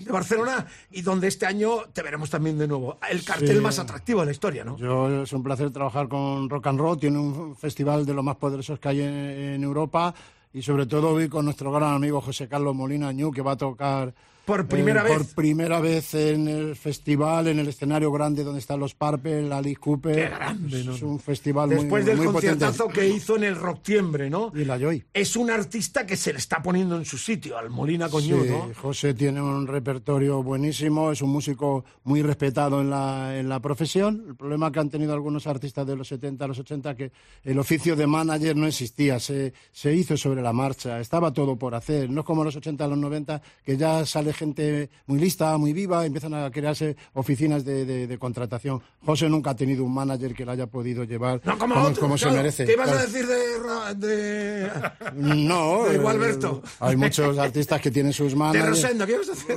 [0.00, 2.98] de Barcelona, y donde este año te veremos también de nuevo.
[3.08, 3.60] El cartel Sí.
[3.60, 4.76] más atractivo de la historia, ¿no?
[4.76, 8.36] Yo es un placer trabajar con Rock and Roll, tiene un festival de los más
[8.36, 10.14] poderosos que hay en, en Europa
[10.52, 13.56] y sobre todo hoy con nuestro gran amigo José Carlos Molina Ñu que va a
[13.56, 14.12] tocar
[14.50, 15.12] Por primera vez.
[15.12, 19.76] por primera vez en el festival, en el escenario grande donde están los Parpel, Alice
[19.78, 20.16] Cooper.
[20.16, 20.94] Qué grande, es, ¿no?
[20.96, 22.48] es un festival muy, Después del muy potente.
[22.48, 24.50] conciertazo que hizo en el Rocktiembre, ¿no?
[24.52, 25.04] Y la Joy.
[25.14, 28.44] Es un artista que se le está poniendo en su sitio, al Molina Sí, Coñú,
[28.44, 28.70] ¿no?
[28.74, 34.24] José tiene un repertorio buenísimo, es un músico muy respetado en la, en la profesión.
[34.30, 37.12] El problema que han tenido algunos artistas de los 70 a los 80 que
[37.44, 41.76] el oficio de manager no existía, se, se hizo sobre la marcha, estaba todo por
[41.76, 42.10] hacer.
[42.10, 45.72] No es como los 80 a los 90 que ya sale gente muy lista, muy
[45.72, 48.80] viva, empiezan a crearse oficinas de, de- de contratación.
[49.04, 52.00] José nunca ha tenido un manager que le haya podido llevar No, como, como, otro,
[52.02, 52.64] como se merece.
[52.64, 54.70] ¿Qué ibas a decir de, de,
[55.14, 56.62] No, de eh, Gualberto?
[56.80, 58.68] hay muchos artistas que tienen sus de managers.
[58.68, 59.06] Rosendo?
[59.06, 59.56] ¿Qué ibas a decir?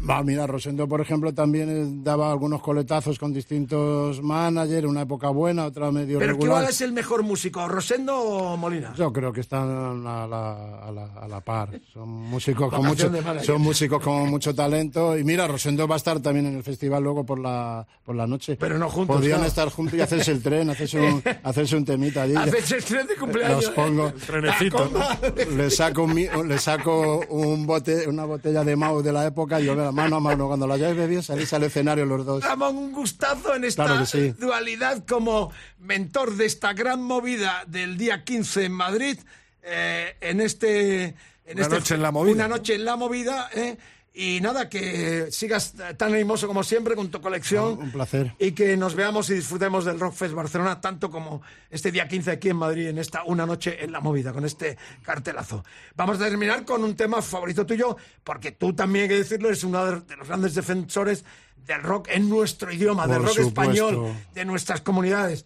[0.10, 5.28] Va, mira, Rosendo, por ejemplo, también eh, daba algunos coletazos con distintos managers, una época
[5.30, 6.64] buena, otra medio ¿Pero regular.
[6.68, 8.92] es el mejor músico, Rosendo o Molina?
[8.96, 11.80] Yo creo que están a la, a la, a la par.
[11.92, 15.16] Son músicos, con mucho, de son músicos con mucho talento.
[15.18, 18.26] Y mira, Rosendo va a estar también en el festival luego por la, por la
[18.26, 18.56] noche.
[18.56, 19.48] Pero no juntos, Podrían claro.
[19.48, 22.34] estar juntos y hacerse el tren, hacerse un, hacerse un temita allí.
[22.36, 23.64] Haces el tren de cumpleaños.
[23.64, 24.12] Los pongo.
[24.12, 25.54] Trenecito, ¿no?
[25.56, 29.64] Le saco, un, le saco un bote, una botella de Mau de la época y
[29.66, 32.42] yo, mira, mano a mano, cuando la hayáis bebido, salís al escenario los dos.
[32.44, 34.30] Ramón, un gustazo en esta Claro que sí.
[34.38, 39.18] dualidad como mentor de esta gran movida del día 15 en Madrid,
[39.62, 41.14] eh, en este...
[41.46, 42.34] En Una este- noche en la movida.
[42.34, 43.76] Una noche en la movida, eh,
[44.16, 47.78] y nada, que sigas tan animoso como siempre con tu colección.
[47.78, 48.32] Un placer.
[48.38, 52.50] Y que nos veamos y disfrutemos del Rockfest Barcelona, tanto como este día 15 aquí
[52.50, 55.64] en Madrid, en esta Una Noche en la Movida, con este cartelazo.
[55.96, 59.64] Vamos a terminar con un tema favorito tuyo, porque tú también, hay que decirlo, eres
[59.64, 61.24] uno de los grandes defensores
[61.66, 63.62] del rock en nuestro idioma, del Por rock supuesto.
[63.62, 65.44] español, de nuestras comunidades.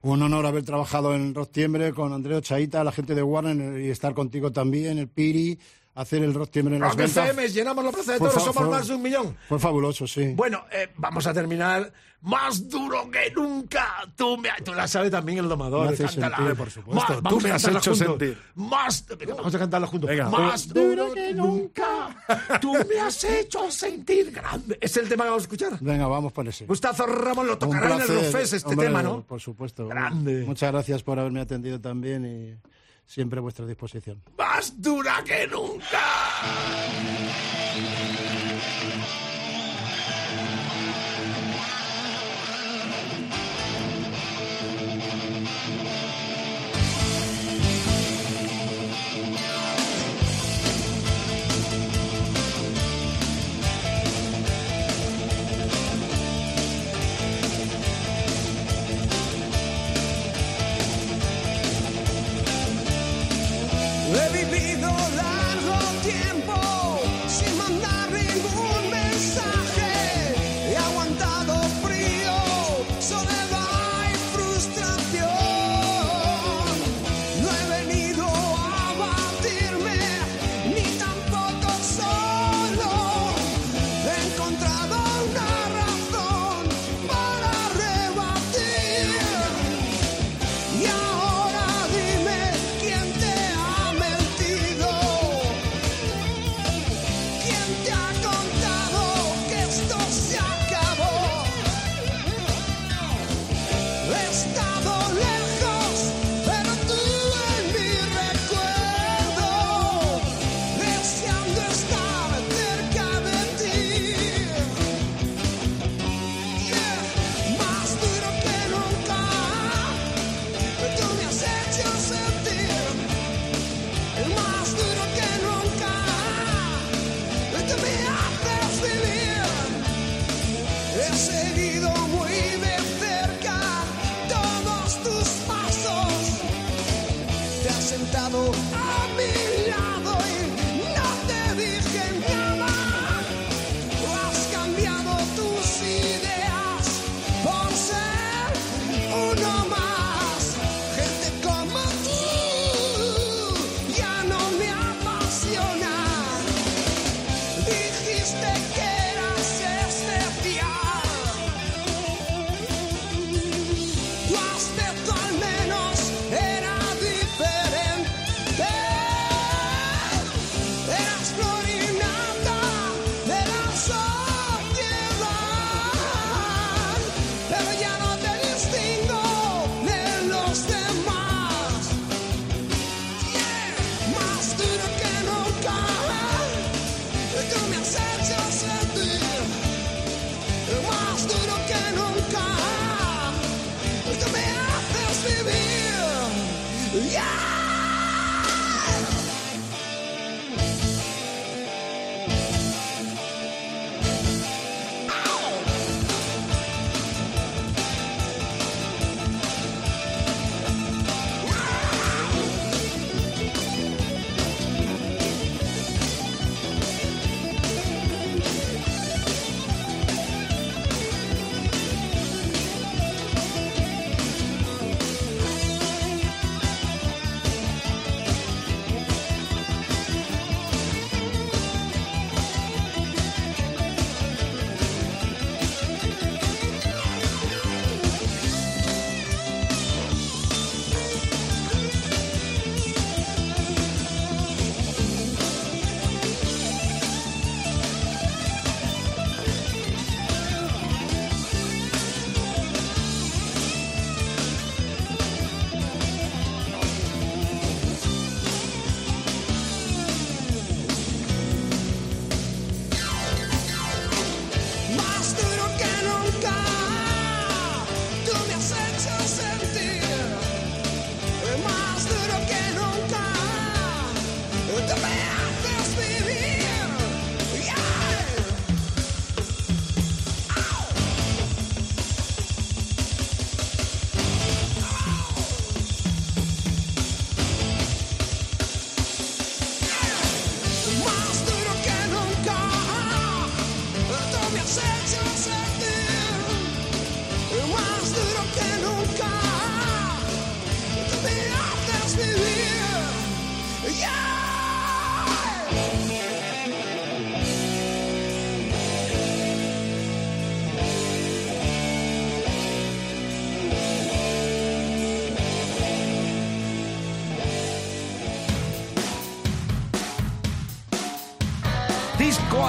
[0.00, 4.14] Un honor haber trabajado en Rocktiembre con Andreo Chaita, la gente de Warner, y estar
[4.14, 5.58] contigo también, el Piri,
[6.00, 7.24] hacer el Rocktiembre en las Rock ventas.
[7.30, 9.36] FM, llenamos la plaza de toros, somos más de un millón.
[9.48, 10.32] Fue fabuloso, sí.
[10.34, 13.86] Bueno, eh, vamos a terminar más duro que nunca.
[14.16, 15.96] Tú, me, tú la sabes también el domador.
[15.96, 16.54] Cántala.
[16.56, 17.22] por supuesto.
[17.22, 17.98] Más- Tú me has hecho juntos.
[17.98, 18.38] sentir.
[18.56, 20.10] Más, venga, vamos a cantarla juntos.
[20.10, 20.28] Venga.
[20.28, 22.16] Más duro que nunca.
[22.60, 24.78] Tú me has hecho sentir grande.
[24.80, 25.78] Es el tema que vamos a escuchar.
[25.80, 26.66] Venga, vamos por ese.
[26.66, 29.22] Gustazo Ramón lo tocará en el placer, Rockfest este hombre, tema, ¿no?
[29.22, 29.86] Por supuesto.
[29.88, 30.44] Grande.
[30.44, 32.77] Muchas gracias por haberme atendido también y
[33.08, 34.22] siempre a vuestra disposición.
[34.36, 36.04] Más dura que nunca.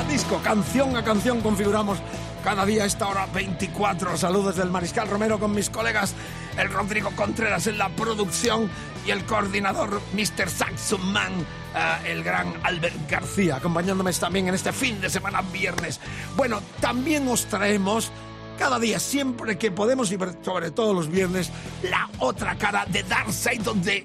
[0.09, 1.99] Disco canción a canción configuramos
[2.43, 4.17] cada día a esta hora 24.
[4.17, 6.15] Saludos del Mariscal Romero con mis colegas,
[6.57, 8.71] el Rodrigo Contreras en la producción
[9.05, 10.49] y el coordinador Mr.
[10.49, 11.31] Saxon Man,
[11.75, 15.99] eh, el gran Albert García, acompañándome también en este fin de semana viernes.
[16.35, 18.11] Bueno, también os traemos
[18.57, 21.51] cada día, siempre que podemos y sobre todo los viernes,
[21.83, 24.03] la otra cara de Dark Side of the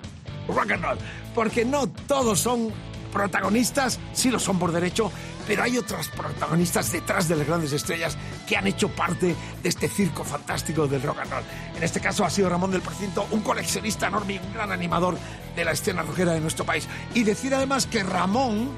[0.49, 0.99] Rock and Roll.
[1.35, 2.73] Porque no todos son
[3.15, 5.11] protagonistas, sí lo son por derecho,
[5.47, 9.89] pero hay otros protagonistas detrás de las grandes estrellas que han hecho parte de este
[9.89, 11.45] circo fantástico del rock and roll.
[11.77, 15.17] En este caso ha sido Ramón del Precinto, un coleccionista enorme y un gran animador
[15.55, 16.89] de la escena rockera de nuestro país.
[17.15, 18.71] Y decir además que Ramón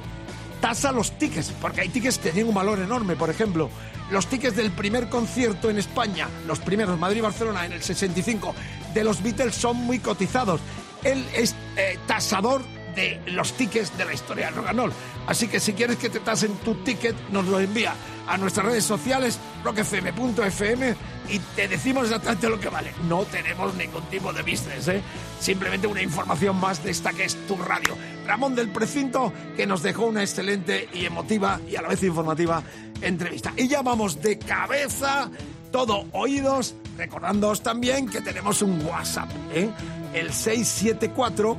[0.60, 3.16] tasa los tickets, porque hay tickets que tienen un valor enorme.
[3.16, 3.70] Por ejemplo,
[4.10, 8.54] los tickets del primer concierto en España, los primeros, Madrid-Barcelona, en el 65,
[8.92, 10.60] de los Beatles son muy cotizados.
[11.04, 12.62] Él es eh, tasador
[12.96, 14.92] de los tickets de la historia del rock.
[15.28, 17.94] Así que si quieres que te tasen tu ticket, nos lo envía
[18.26, 20.94] a nuestras redes sociales, rockfm.fm,
[21.28, 22.92] y te decimos exactamente lo que vale.
[23.08, 25.02] No tenemos ningún tipo de business, ¿eh?
[25.40, 27.96] Simplemente una información más de esta que es tu radio.
[28.26, 32.62] Ramón del Precinto, que nos dejó una excelente y emotiva y a la vez informativa
[33.00, 33.52] entrevista.
[33.56, 35.30] Y ya vamos de cabeza,
[35.70, 39.68] todo oídos, recordándoos también que tenemos un WhatsApp, ¿eh?
[40.14, 41.58] El 674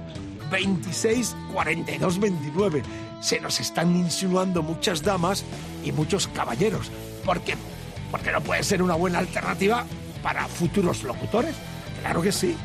[0.49, 2.83] 26 42 29.
[3.21, 5.43] Se nos están insinuando muchas damas
[5.83, 6.91] y muchos caballeros.
[7.25, 7.55] Porque,
[8.11, 9.85] porque no puede ser una buena alternativa
[10.23, 11.55] para futuros locutores.
[12.01, 12.55] Claro que sí.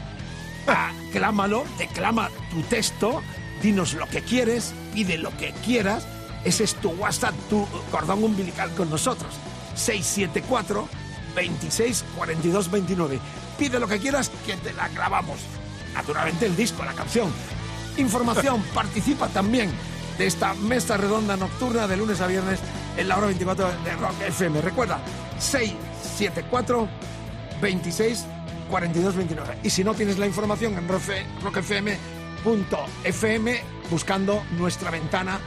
[0.66, 3.20] Aclámalo, declama tu texto,
[3.62, 6.07] dinos lo que quieres, pide lo que quieras.
[6.45, 9.35] Ese es tu WhatsApp, tu cordón umbilical con nosotros.
[9.74, 10.89] 674
[11.35, 13.18] 26 42 29.
[13.59, 15.39] Pide lo que quieras que te la grabamos.
[15.95, 17.30] Naturalmente el disco, la canción.
[17.97, 19.70] Información, participa también
[20.18, 22.61] de esta mesa redonda nocturna de lunes a viernes
[22.97, 24.61] en la hora 24 de Rock FM.
[24.62, 24.99] Recuerda,
[25.38, 26.88] 674
[27.61, 28.26] 26
[28.70, 29.59] 42 29.
[29.62, 30.88] Y si no tienes la información en
[32.45, 35.38] rockfm.fm buscando nuestra ventana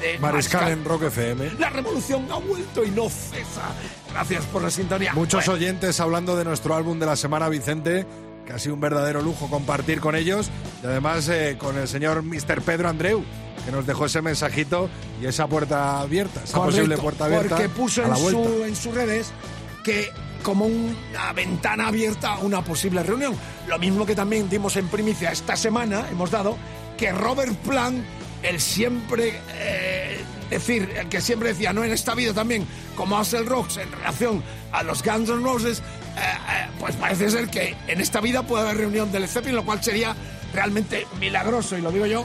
[0.00, 1.52] de Mariscal en Rock FM.
[1.58, 3.62] La revolución ha vuelto y no cesa.
[4.12, 5.12] Gracias por la sintonía.
[5.14, 8.06] Muchos Bueno, oyentes hablando de nuestro álbum de la semana, Vicente,
[8.46, 10.50] que ha sido un verdadero lujo compartir con ellos
[10.82, 12.62] y además eh, con el señor Mr.
[12.62, 13.24] Pedro Andreu,
[13.64, 14.88] que nos dejó ese mensajito
[15.20, 17.56] y esa puerta abierta, esa Correcto, posible puerta abierta.
[17.56, 18.44] Porque puso a en, vuelta.
[18.44, 19.32] su, en sus redes
[19.82, 20.10] que
[20.44, 23.34] como una ventana abierta a una posible reunión.
[23.66, 26.56] Lo mismo que también dimos en primicia esta semana, hemos dado,
[26.98, 28.04] que Robert Plant,
[28.42, 30.20] el siempre, eh,
[30.50, 33.90] decir, el que siempre decía, no en esta vida también, como hace el Rocks en
[33.90, 35.82] relación a los Guns N' Roses,
[36.78, 40.14] pues parece ser que en esta vida puede haber reunión del Zeppelin, lo cual sería
[40.52, 42.24] realmente milagroso, y lo digo yo,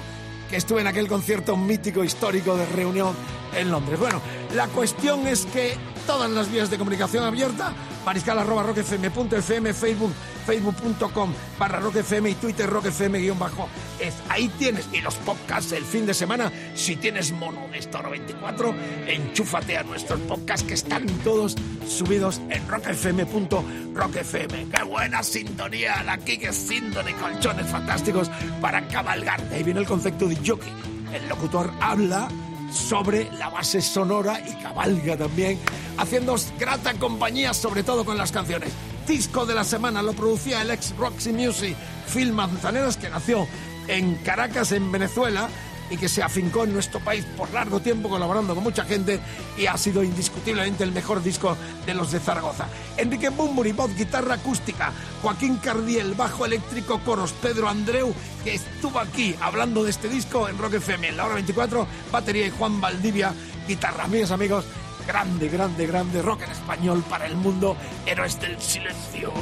[0.49, 3.15] que estuve en aquel concierto mítico histórico de reunión
[3.55, 3.99] en Londres.
[3.99, 4.21] Bueno,
[4.55, 5.75] la cuestión es que
[6.07, 7.71] todas las vías de comunicación abierta,
[8.05, 10.13] mariscal arroba rockfm.fm, Facebook,
[10.49, 13.69] facebook.com barra rockfm y Twitter rockfm guion bajo.
[13.99, 17.99] Es, ahí tienes, y los podcasts el fin de semana, si tienes mono de esta
[17.99, 18.73] hora 24,
[19.05, 21.55] enchúfate a nuestros podcasts que están todos
[21.87, 24.71] subidos en rockfm.rockfm.
[24.71, 26.01] ¡Qué buena sintonía!
[26.03, 29.39] La Kike Sindon y colchones fantásticos para cabalgar.
[29.51, 30.73] Ahí viene el concepto de jockey.
[31.13, 32.27] El locutor habla
[32.71, 35.59] sobre la base sonora y cabalga también,
[35.97, 38.71] haciéndoos grata compañía, sobre todo con las canciones.
[39.09, 41.75] Disco de la semana lo producía el ex Roxy Music,
[42.13, 43.47] Phil Manzaneras, que nació
[43.87, 45.49] en Caracas, en Venezuela,
[45.89, 49.19] y que se afincó en nuestro país por largo tiempo colaborando con mucha gente
[49.57, 51.57] y ha sido indiscutiblemente el mejor disco
[51.87, 52.67] de los de Zaragoza.
[52.97, 54.93] Enrique Bumburi, voz, guitarra acústica,
[55.23, 60.59] Joaquín Cardiel, bajo eléctrico, coros, Pedro Andreu, que estuvo aquí hablando de este disco en
[60.59, 63.33] Rock FM en la hora 24, batería y Juan Valdivia,
[63.67, 64.07] guitarra.
[64.07, 64.65] Mis amigos,
[65.09, 69.33] grande, grande, grande rock en español para el mundo, héroes del silencio.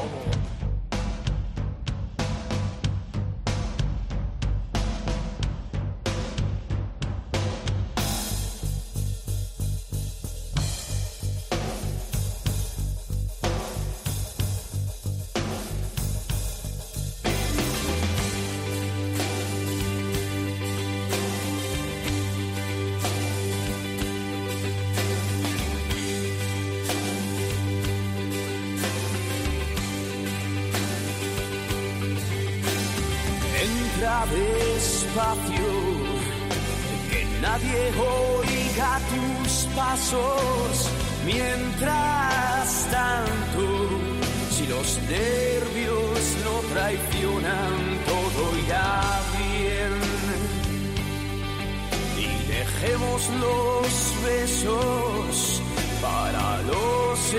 [41.25, 43.65] Mientras tanto,
[44.51, 47.73] si los nervios no traicionan,
[48.05, 49.93] todo irá bien.
[52.17, 53.87] Y dejemos los
[54.23, 55.61] besos
[56.01, 57.33] para los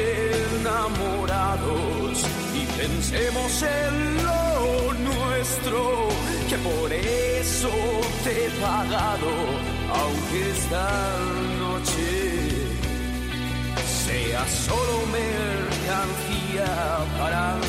[0.61, 6.09] enamorados y pensemos en lo nuestro,
[6.51, 7.71] que por eso
[8.25, 9.33] te he pagado,
[9.95, 11.68] aunque noche
[14.09, 16.67] sea solo mercancía
[17.19, 17.67] para mí.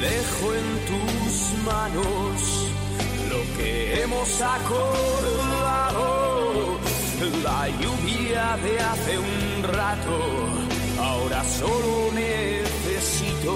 [0.00, 1.34] Dejo en tus
[1.64, 2.68] manos
[3.30, 5.55] lo que hemos acordado.
[7.46, 10.18] La lluvia de hace un rato,
[11.00, 13.54] ahora solo necesito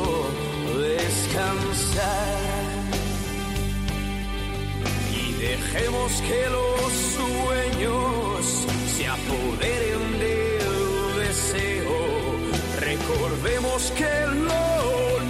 [0.79, 2.39] descansar.
[5.21, 11.99] Y dejemos que los sueños se apoderen del deseo.
[12.91, 14.15] Recordemos que
[14.49, 14.67] lo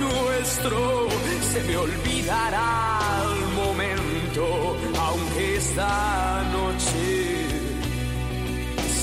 [0.06, 1.08] nuestro
[1.50, 6.49] se me olvidará al momento, aunque noche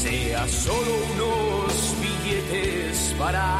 [0.09, 3.57] sea solo unos billetes para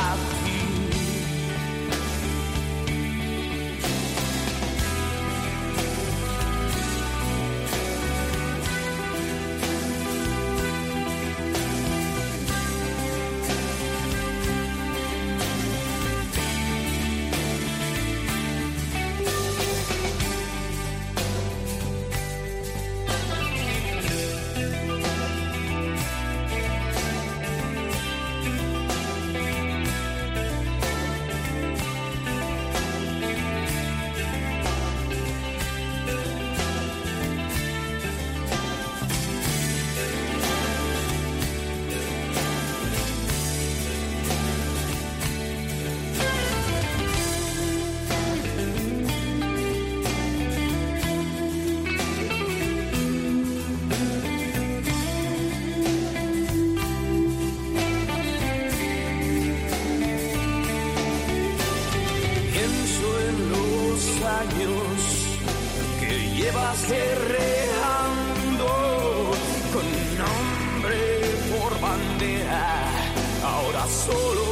[74.07, 74.45] solo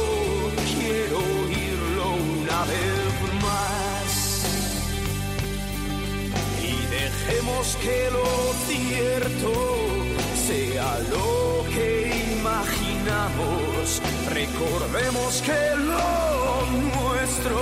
[0.72, 3.14] quiero oírlo una vez
[3.46, 4.10] más.
[6.62, 8.28] Y dejemos que lo
[8.70, 9.52] cierto
[10.48, 11.88] sea lo que
[12.38, 14.02] imaginamos.
[14.40, 16.08] Recordemos que lo
[16.96, 17.60] nuestro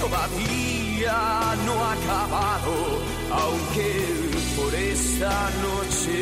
[0.00, 1.18] todavía
[1.66, 2.74] no ha acabado,
[3.42, 3.88] aunque
[4.56, 6.16] por esta noche,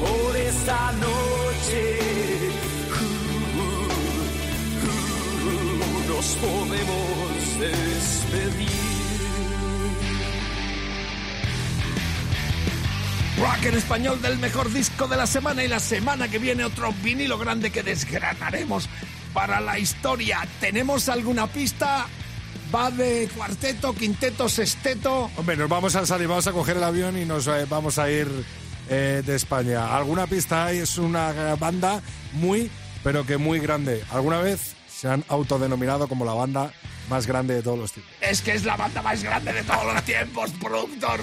[0.00, 1.31] por esta noche,
[6.22, 8.68] nos podemos despedir.
[13.40, 16.94] Rock en español del mejor disco de la semana y la semana que viene otro
[17.02, 18.88] vinilo grande que desgranaremos
[19.34, 20.46] para la historia.
[20.60, 22.06] ¿Tenemos alguna pista?
[22.72, 25.30] ¿Va de cuarteto, quinteto, sexteto?
[25.36, 28.08] Hombre, nos vamos a salir, vamos a coger el avión y nos eh, vamos a
[28.08, 28.28] ir
[28.88, 29.96] eh, de España.
[29.96, 30.78] ¿Alguna pista hay?
[30.78, 32.00] Es una banda
[32.34, 32.70] muy,
[33.02, 34.04] pero que muy grande.
[34.10, 36.72] ¿Alguna vez se han autodenominado como la banda
[37.10, 38.14] más grande de todos los tiempos?
[38.20, 41.18] Es que es la banda más grande de todos los tiempos, productor.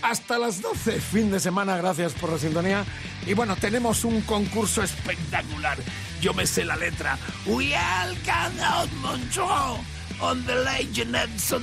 [0.00, 2.86] Hasta las 12, fin de semana, gracias por la sintonía.
[3.26, 5.76] Y bueno, tenemos un concurso espectacular.
[6.22, 7.18] Yo me sé la letra.
[7.44, 8.88] We all can out
[10.20, 11.14] on the Legend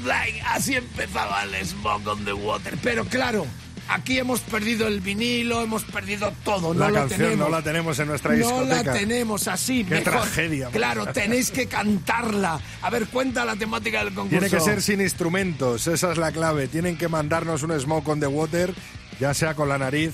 [0.04, 0.44] Line.
[0.46, 2.78] Así empezaba el Smoke on the Water.
[2.84, 3.48] Pero claro,
[3.90, 6.74] aquí hemos perdido el vinilo, hemos perdido todo.
[6.74, 7.50] la no lo canción tenemos.
[7.50, 8.84] no la tenemos en nuestra No discoteca.
[8.84, 9.84] la tenemos así.
[9.84, 10.14] Qué mejor.
[10.14, 10.70] tragedia.
[10.70, 12.60] Claro, tenéis que cantarla.
[12.82, 14.30] A ver, cuenta la temática del concurso.
[14.40, 16.68] Tiene que ser sin instrumentos, esa es la clave.
[16.68, 18.74] Tienen que mandarnos un smoke on the water,
[19.20, 20.14] ya sea con la nariz,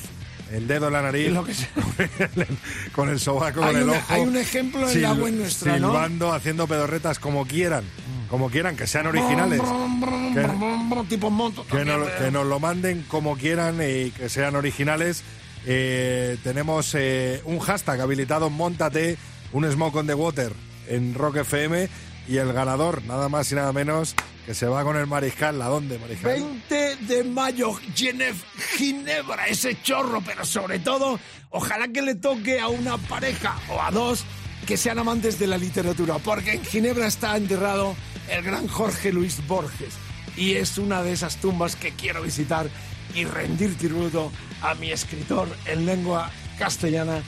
[0.51, 1.69] el dedo en la nariz, Lo que sea.
[2.93, 4.13] con el sobaco, Hay con el una- ojo.
[4.13, 5.87] hay un ejemplo en la web nuestra, ¿no?
[5.91, 7.83] Silbando, haciendo pedorretas como quieran.
[8.31, 9.61] Como quieran, que sean originales.
[10.33, 11.29] Que- tipo.
[11.69, 15.21] Que, nos lo manden como quieran y que sean originales.
[15.65, 19.17] Eh, tenemos eh, un hashtag habilitado, montate
[19.51, 20.53] un smoke on the water
[20.87, 21.89] en Rock FM
[22.29, 24.15] y el ganador, nada más y nada menos,
[24.45, 25.61] que se va con el mariscal.
[25.61, 26.31] ¿A dónde, mariscal?
[26.31, 31.19] 20 de mayo, Ginebra, ese chorro, pero sobre todo,
[31.49, 34.23] ojalá que le toque a una pareja o a dos
[34.65, 37.95] que sean amantes de la literatura, porque en Ginebra está enterrado
[38.31, 39.93] el gran Jorge Luis Borges.
[40.37, 42.69] y es una de esas tumbas que quiero visitar
[43.13, 47.21] y rendir tributo a mi escritor en lengua castellana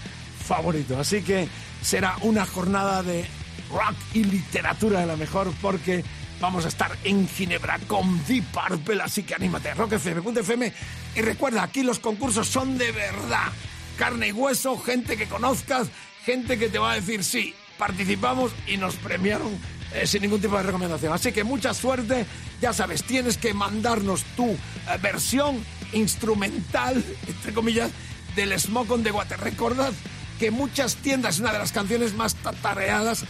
[0.48, 0.98] favorito.
[0.98, 1.50] Así que
[1.82, 3.26] será una jornada de
[3.70, 6.04] rock y literatura de la mejor porque
[6.40, 10.72] vamos a estar en Ginebra con Deep Purple, así que anímate, Rock FM, Punto FM.
[11.16, 13.52] Y recuerda, aquí los concursos son de verdad.
[13.98, 15.90] Carne y hueso, gente que conozcas,
[16.26, 19.60] gente que te va a decir sí, participamos y nos premiaron
[19.94, 21.14] eh, sin ningún tipo de recomendación.
[21.14, 22.26] Así que mucha suerte,
[22.62, 24.58] ya sabes, tienes que mandarnos tu eh,
[25.02, 25.64] versión
[25.94, 27.92] instrumental, entre comillas,
[28.36, 29.40] del Smoke on the Water.
[29.40, 29.94] Recordad
[30.40, 33.26] que muchas tiendas, una de las canciones más tatareadas, eh,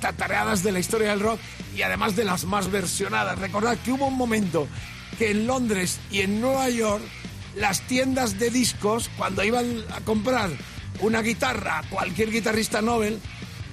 [0.00, 1.40] tatareadas de la historia del rock
[1.76, 3.38] y además de las más versionadas.
[3.38, 4.66] Recordad que hubo un momento
[5.18, 7.02] que en Londres y en Nueva York
[7.56, 10.50] las tiendas de discos, cuando iban a comprar
[11.00, 13.20] una guitarra cualquier guitarrista Nobel,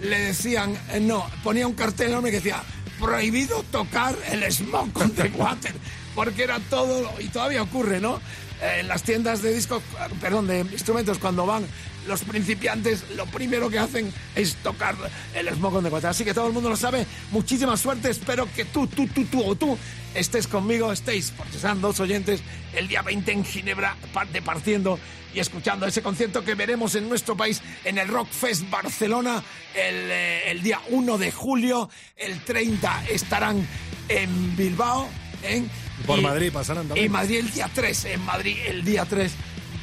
[0.01, 2.61] le decían, eh, no, ponía un cartel enorme que decía,
[2.99, 5.73] prohibido tocar el Smoke on the Water,
[6.13, 8.19] porque era todo, y todavía ocurre, ¿no?
[8.61, 9.81] Eh, en las tiendas de discos,
[10.21, 11.65] perdón, de instrumentos, cuando van
[12.07, 14.95] los principiantes, lo primero que hacen es tocar
[15.33, 16.09] el Smoke on the Water.
[16.09, 17.05] Así que todo el mundo lo sabe.
[17.31, 18.09] Muchísima suerte.
[18.09, 19.77] Espero que tú, tú, tú, tú o tú
[20.13, 22.41] estés conmigo, estéis, porque serán dos oyentes,
[22.73, 24.97] el día 20 en Ginebra, parte partiendo
[25.33, 29.43] y escuchando ese concierto que veremos en nuestro país en el Rock Fest Barcelona
[29.73, 31.89] el, eh, el día 1 de julio.
[32.15, 33.67] El 30 estarán
[34.07, 35.09] en Bilbao.
[35.43, 35.63] ¿eh?
[36.07, 37.07] Por Y- Madrid pasarán también.
[37.07, 39.31] y Madrid el día 3, en Madrid el día 3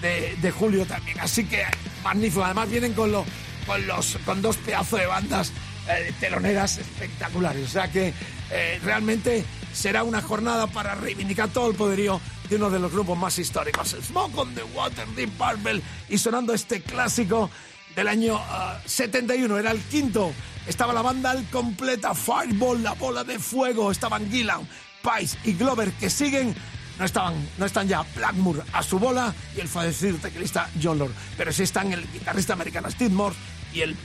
[0.02, 1.18] de, julio también.
[1.20, 1.62] Así que
[2.02, 2.44] magnífico.
[2.44, 3.24] Además vienen con, lo-
[3.66, 5.52] con, los, con dos pedazos de bandas
[5.88, 7.64] eh, teloneras espectaculares.
[7.64, 8.12] O sea que
[8.50, 13.16] eh, realmente será una jornada para reivindicar todo el poderío de uno de los grupos
[13.16, 13.96] más históricos.
[14.02, 15.80] Smoke on the Water, Deep Purple.
[16.08, 17.48] Y sonando este clásico
[17.96, 19.56] del año ah, 71.
[19.58, 20.32] Era el quinto.
[20.66, 22.14] Estaba la banda al completa.
[22.14, 23.90] Fireball, la bola de fuego.
[23.90, 24.68] Estaban Gillan,
[25.02, 26.54] Pice y Glover que siguen.
[27.02, 31.12] No, no están ya Blackmore a su bola y el fallecido teclista John Lord.
[31.36, 33.38] Pero sí están el guitarrista americano Steve Morse
[33.74, 33.96] y el,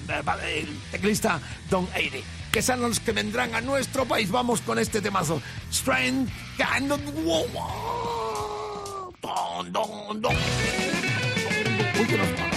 [0.92, 1.40] teclista
[1.70, 2.24] Don Airy.
[2.52, 4.32] Que son los que vendrán a nuestro país.
[4.32, 5.42] Vamos con este temazo.
[5.72, 6.32] Strength
[6.92, 7.68] of Woman.
[9.22, 10.36] Don, don, don.
[12.00, 12.57] Uy, que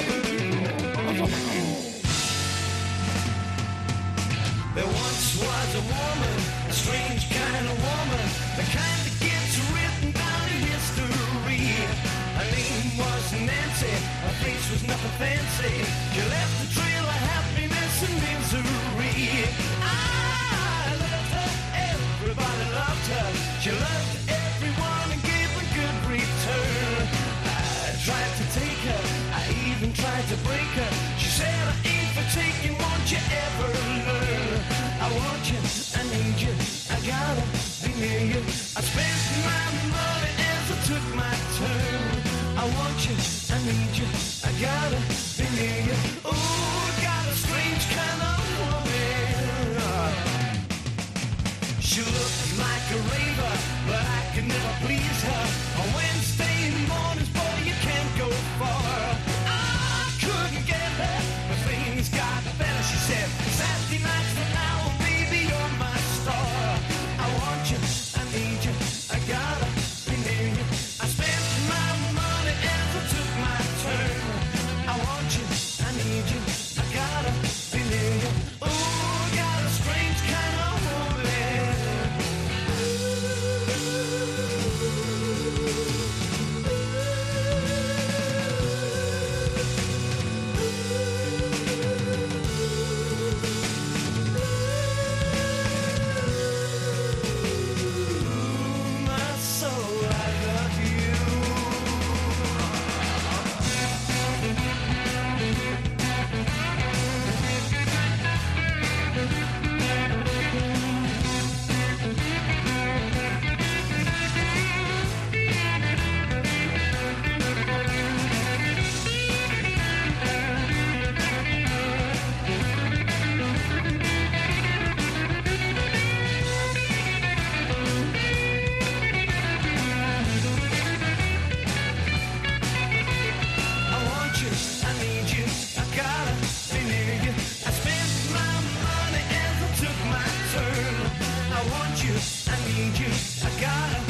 [142.73, 143.09] need you.
[143.43, 144.09] I gotta.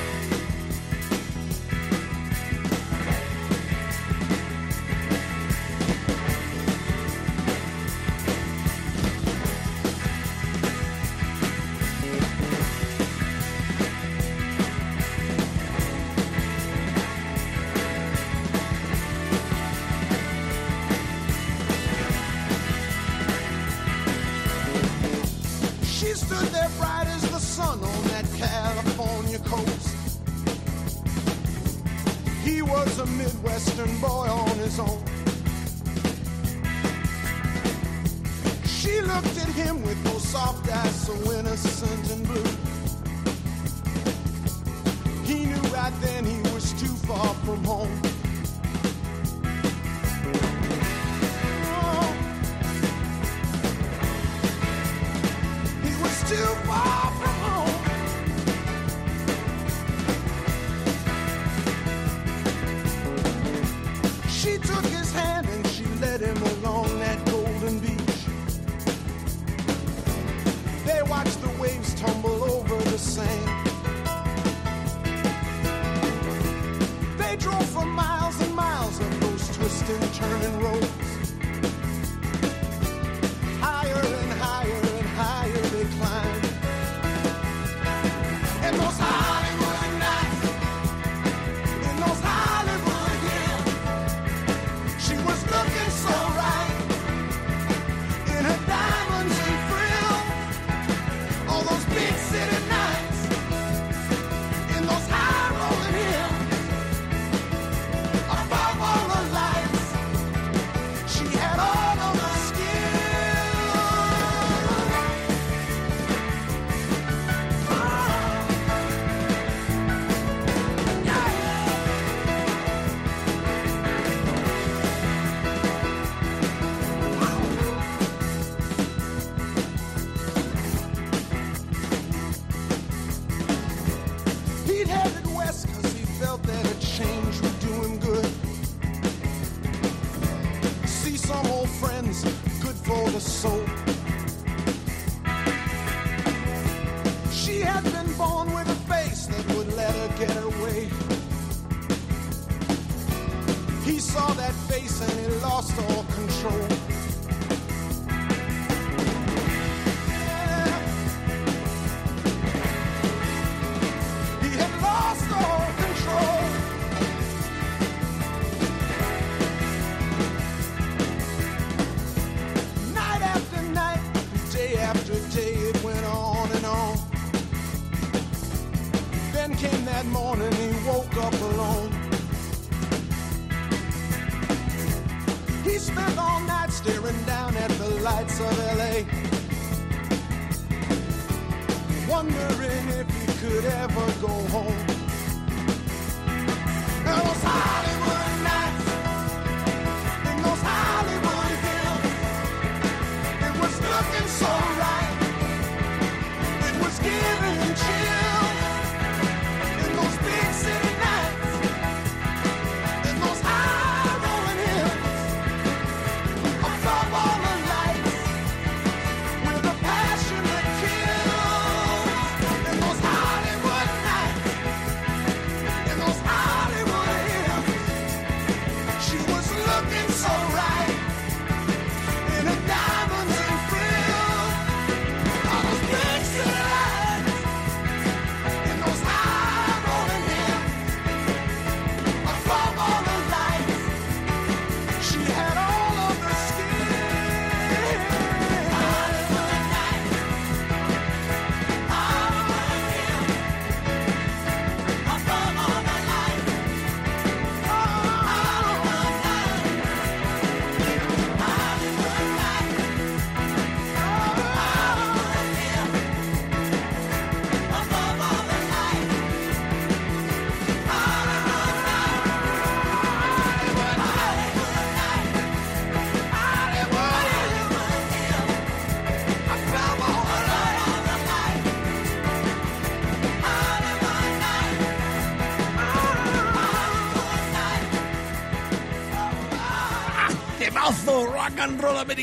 [194.31, 194.91] go home.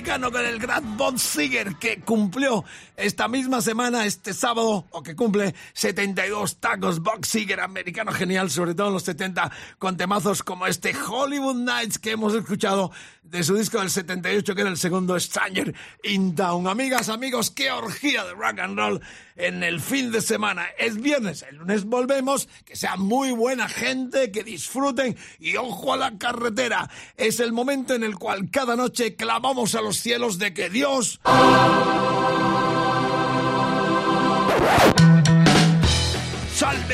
[0.09, 2.65] Roll americano con el gran Bob Seger que cumplió
[2.97, 7.01] esta misma semana, este sábado, o que cumple 72 tacos.
[7.01, 11.99] Bob Seger, americano genial, sobre todo en los 70, con temazos como este Hollywood Nights
[11.99, 12.91] que hemos escuchado
[13.31, 16.67] de su disco del 78, que era el segundo Stranger in Town.
[16.67, 19.01] Amigas, amigos, qué orgía de rock and roll
[19.37, 20.67] en el fin de semana.
[20.79, 25.97] Es viernes, el lunes volvemos, que sea muy buena gente, que disfruten y ojo a
[25.97, 26.89] la carretera.
[27.17, 31.21] Es el momento en el cual cada noche clamamos a los cielos de que Dios...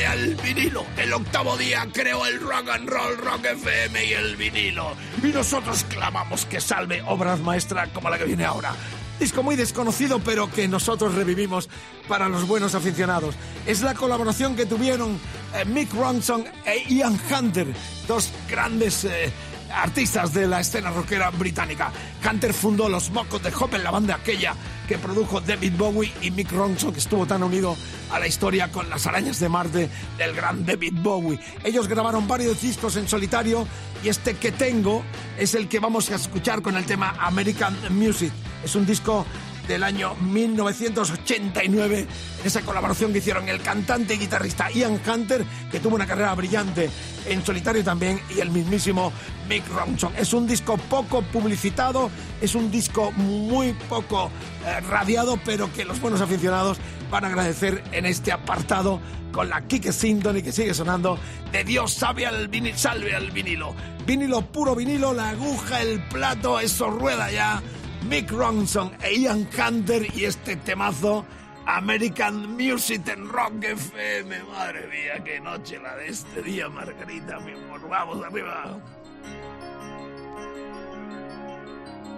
[0.05, 0.85] Salve al vinilo.
[0.97, 4.95] El octavo día creó el rock and roll, rock FM y el vinilo.
[5.23, 8.75] Y nosotros clamamos que salve obras maestras como la que viene ahora.
[9.19, 11.69] Disco muy desconocido, pero que nosotros revivimos
[12.09, 13.35] para los buenos aficionados.
[13.67, 15.19] Es la colaboración que tuvieron
[15.55, 17.69] eh, Mick Ronson e Ian Hunter,
[18.07, 19.33] dos grandes eh,
[19.73, 21.93] artistas de la escena rockera británica.
[22.29, 24.55] Hunter fundó los Mocos de Hop en la banda aquella
[24.89, 27.77] que produjo David Bowie y Mick Ronson, que estuvo tan unido
[28.11, 31.39] a la historia con las arañas de Marte del gran David Bowie.
[31.65, 33.67] Ellos grabaron varios discos en solitario
[34.03, 35.03] y este que tengo
[35.39, 38.33] es el que vamos a escuchar con el tema American Music.
[38.63, 39.27] Es un disco
[39.67, 42.07] del año 1989,
[42.45, 46.91] esa colaboración que hicieron el cantante y guitarrista Ian Hunter, que tuvo una carrera brillante
[47.27, 49.13] en solitario también, y el mismísimo
[49.49, 50.13] Mick Ronson.
[50.17, 52.11] Es un disco poco publicitado,
[52.41, 54.31] es un disco muy poco
[54.67, 56.79] eh, radiado, pero que los buenos aficionados
[57.11, 59.01] van a agradecer en este apartado
[59.33, 61.19] con la Kike Sinton y que sigue sonando
[61.51, 63.75] de Dios sabe al vinilo, salve al vinilo.
[64.07, 67.63] Vinilo puro vinilo, la aguja, el plato, eso rueda ya.
[68.09, 71.25] Mick Ronson e Ian Hunter y este temazo
[71.67, 74.43] American Music en Rock FM.
[74.45, 77.89] Madre mía, qué noche la de este día, Margarita, mi amor.
[77.89, 78.79] Vamos arriba.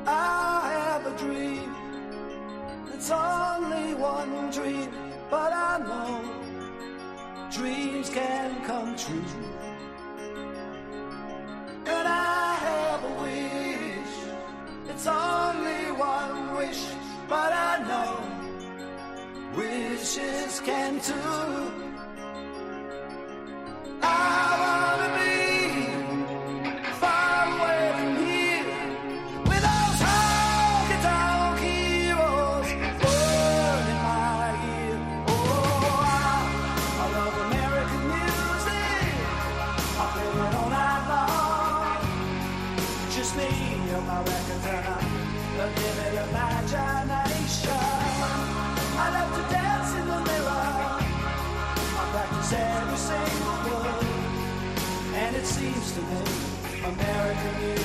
[0.09, 1.75] I have a dream.
[2.95, 4.91] It's only one dream,
[5.31, 6.21] but I know
[7.51, 9.25] dreams can come true.
[11.87, 14.06] And I have a wish.
[14.89, 16.83] It's only one wish,
[17.29, 18.13] but I know
[19.57, 21.15] wishes can too.
[24.03, 25.56] I wanna be
[57.47, 57.76] American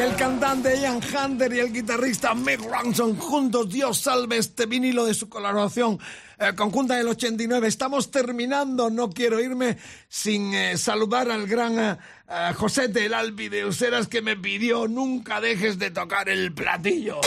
[0.00, 5.12] El cantante Ian Hunter y el guitarrista Mick Ronson juntos, Dios salve este vinilo de
[5.12, 5.98] su colaboración
[6.40, 7.68] eh, conjunta del 89.
[7.68, 9.76] Estamos terminando, no quiero irme
[10.08, 11.96] sin eh, saludar al gran eh,
[12.32, 17.20] eh, Josete el Albi de Useras que me pidió nunca dejes de tocar el platillo.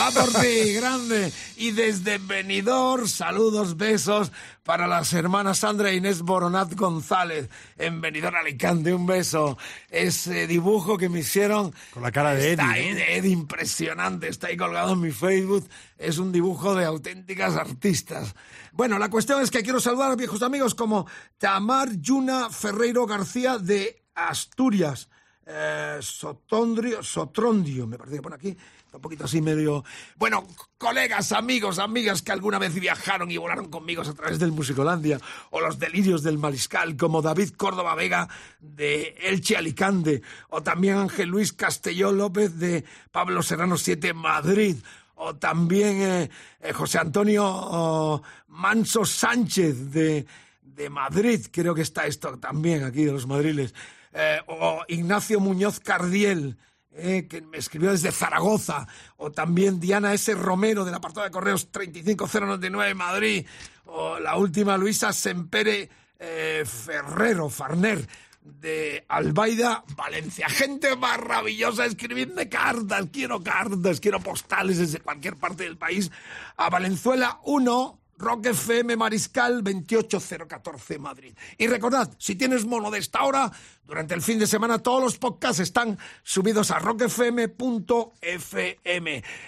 [0.00, 1.30] Va por ti, grande.
[1.58, 4.32] Y desde Benidorm, saludos, besos
[4.64, 8.94] para las hermanas Sandra e Inés Boronat González en Benidorm Alicante.
[8.94, 9.58] Un beso.
[9.90, 12.96] Ese dibujo que me hicieron Con la cara de Está Eddie, ¿no?
[12.96, 14.28] de Eddie, impresionante.
[14.28, 15.68] Está ahí colgado en mi Facebook.
[15.98, 18.34] Es un dibujo de auténticas artistas.
[18.72, 21.06] Bueno, la cuestión es que quiero saludar a viejos amigos como
[21.38, 25.08] Tamar Yuna Ferreiro García de Asturias.
[25.48, 28.56] Eh, Sotondrio, Sotrondio, me parece que pone aquí.
[28.92, 29.84] Un poquito así medio.
[30.16, 30.46] Bueno,
[30.78, 35.20] colegas, amigos, amigas que alguna vez viajaron y volaron conmigo a través del Musicolandia,
[35.50, 38.26] o los delirios del Mariscal, como David Córdoba Vega
[38.58, 44.76] de Elche Alicante, o también Ángel Luis Castelló López de Pablo Serrano 7 Madrid,
[45.16, 46.30] o también eh,
[46.60, 50.26] eh, José Antonio Manso Sánchez de,
[50.62, 53.74] de Madrid, creo que está esto también aquí de los madriles,
[54.12, 56.56] eh, o Ignacio Muñoz Cardiel,
[56.96, 58.86] que me escribió desde Zaragoza,
[59.18, 60.34] o también Diana S.
[60.34, 63.46] Romero del apartado de correos 35099 Madrid,
[63.84, 68.08] o la última Luisa Sempere Ferrero, Farner,
[68.46, 70.48] de Albaida, Valencia.
[70.48, 76.10] Gente maravillosa, escribidme cartas, quiero cartas, quiero postales desde cualquier parte del país
[76.56, 78.00] a Valenzuela 1.
[78.18, 81.34] Rock FM Mariscal 28014 Madrid.
[81.58, 83.52] Y recordad, si tienes mono de esta hora,
[83.84, 87.52] durante el fin de semana todos los podcasts están subidos a rockfm.fm.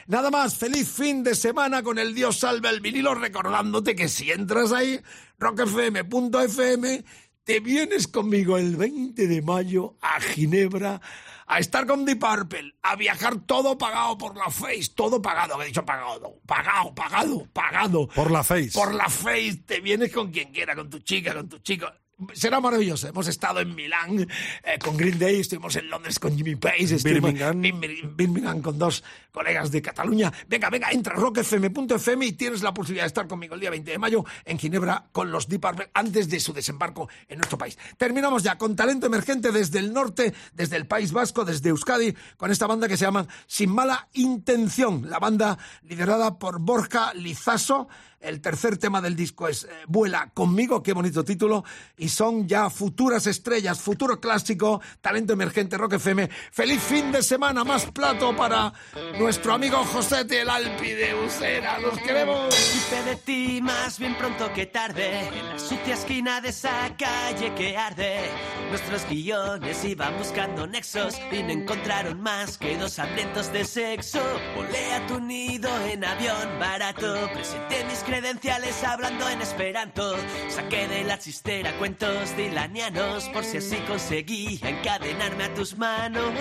[0.06, 4.30] Nada más, feliz fin de semana con el Dios salve el vinilo, recordándote que si
[4.30, 5.00] entras ahí,
[5.38, 7.04] rockfm.fm,
[7.48, 11.00] te vienes conmigo el 20 de mayo a Ginebra
[11.46, 15.68] a estar con Deep Purple, a viajar todo pagado por la Face, todo pagado, he
[15.68, 18.06] dicho pagado, pagado, pagado, pagado.
[18.08, 18.72] Por la Face.
[18.74, 21.86] Por la Face, te vienes con quien quiera, con tu chica, con tu chico.
[22.34, 23.06] Será maravilloso.
[23.06, 24.20] Hemos estado en Milán
[24.64, 27.64] eh, con Green Day, estuvimos en Londres con Jimmy Page, estuvimos Birmingham.
[27.64, 30.32] en Bir- Birmingham con dos colegas de Cataluña.
[30.48, 33.92] Venga, venga, entra a rockfm.fm y tienes la posibilidad de estar conmigo el día 20
[33.92, 37.78] de mayo en Ginebra con los Deep Purple antes de su desembarco en nuestro país.
[37.96, 42.50] Terminamos ya con talento emergente desde el norte, desde el País Vasco, desde Euskadi, con
[42.50, 45.08] esta banda que se llama Sin Mala Intención.
[45.08, 47.88] La banda liderada por Borja Lizaso.
[48.20, 51.64] El tercer tema del disco es eh, Vuela conmigo, qué bonito título,
[51.96, 56.28] y son ya futuras estrellas, futuro clásico, talento emergente Rock FM.
[56.50, 58.72] Feliz fin de semana, más plato para
[59.18, 61.78] nuestro amigo José el Alpi de Usera.
[61.78, 62.54] Los queremos.
[62.54, 67.54] Supe de ti más bien pronto que tarde En la sucia esquina de esa calle
[67.54, 68.30] que arde
[68.70, 74.20] Nuestros guiones iban buscando nexos Y no encontraron más que dos hambrientos de sexo
[74.56, 80.16] Volé a tu nido en avión barato Presenté mis credenciales hablando en esperanto
[80.48, 86.32] Saqué de la chistera cuentos dilanianos Por si así conseguía encadenarme a tus manos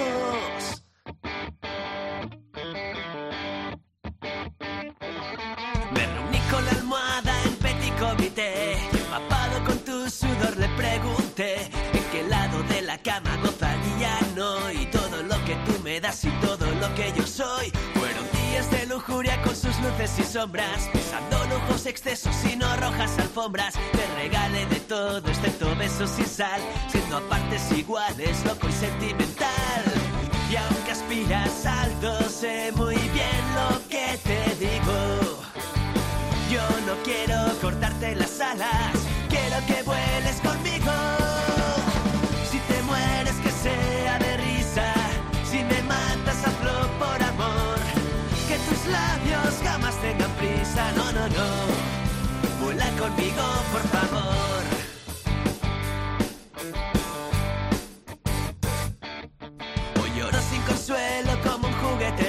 [5.92, 8.74] Me reuní con la almohada en petit comité.
[8.94, 11.56] Empapado con tu sudor le pregunté
[11.94, 14.72] en qué lado de la cama gozaría no.
[14.72, 17.72] Y todo lo que tú me das y todo lo que yo soy.
[17.94, 20.90] Fueron de lujuria con sus luces y sombras.
[20.92, 23.76] Pisando lujos, excesos y no rojas alfombras.
[23.92, 26.60] Te regalé de todo excepto besos y sal.
[26.90, 29.84] Siendo a partes iguales, loco y sentimental.
[30.52, 34.98] Y aunque aspiras alto, sé muy bien lo que te digo.
[36.52, 38.98] Yo no quiero cortarte las alas,
[39.30, 40.07] quiero que vueles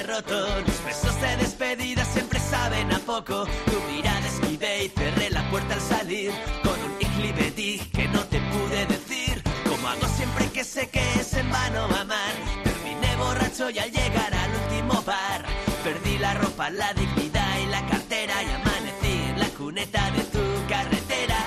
[0.09, 3.45] Los besos de despedida siempre saben a poco.
[3.45, 6.31] Tu mirada esquivé y cerré la puerta al salir.
[6.63, 9.43] Con un ijlibetí que no te pude decir.
[9.69, 12.33] Como hago siempre que sé que es en vano amar.
[12.63, 15.45] Terminé borracho y al llegar al último bar.
[15.83, 18.33] Perdí la ropa, la dignidad y la cartera.
[18.43, 21.37] Y amanecí en la cuneta de tu carretera.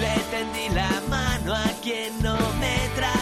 [0.00, 3.21] Le tendí la mano a quien no me trataba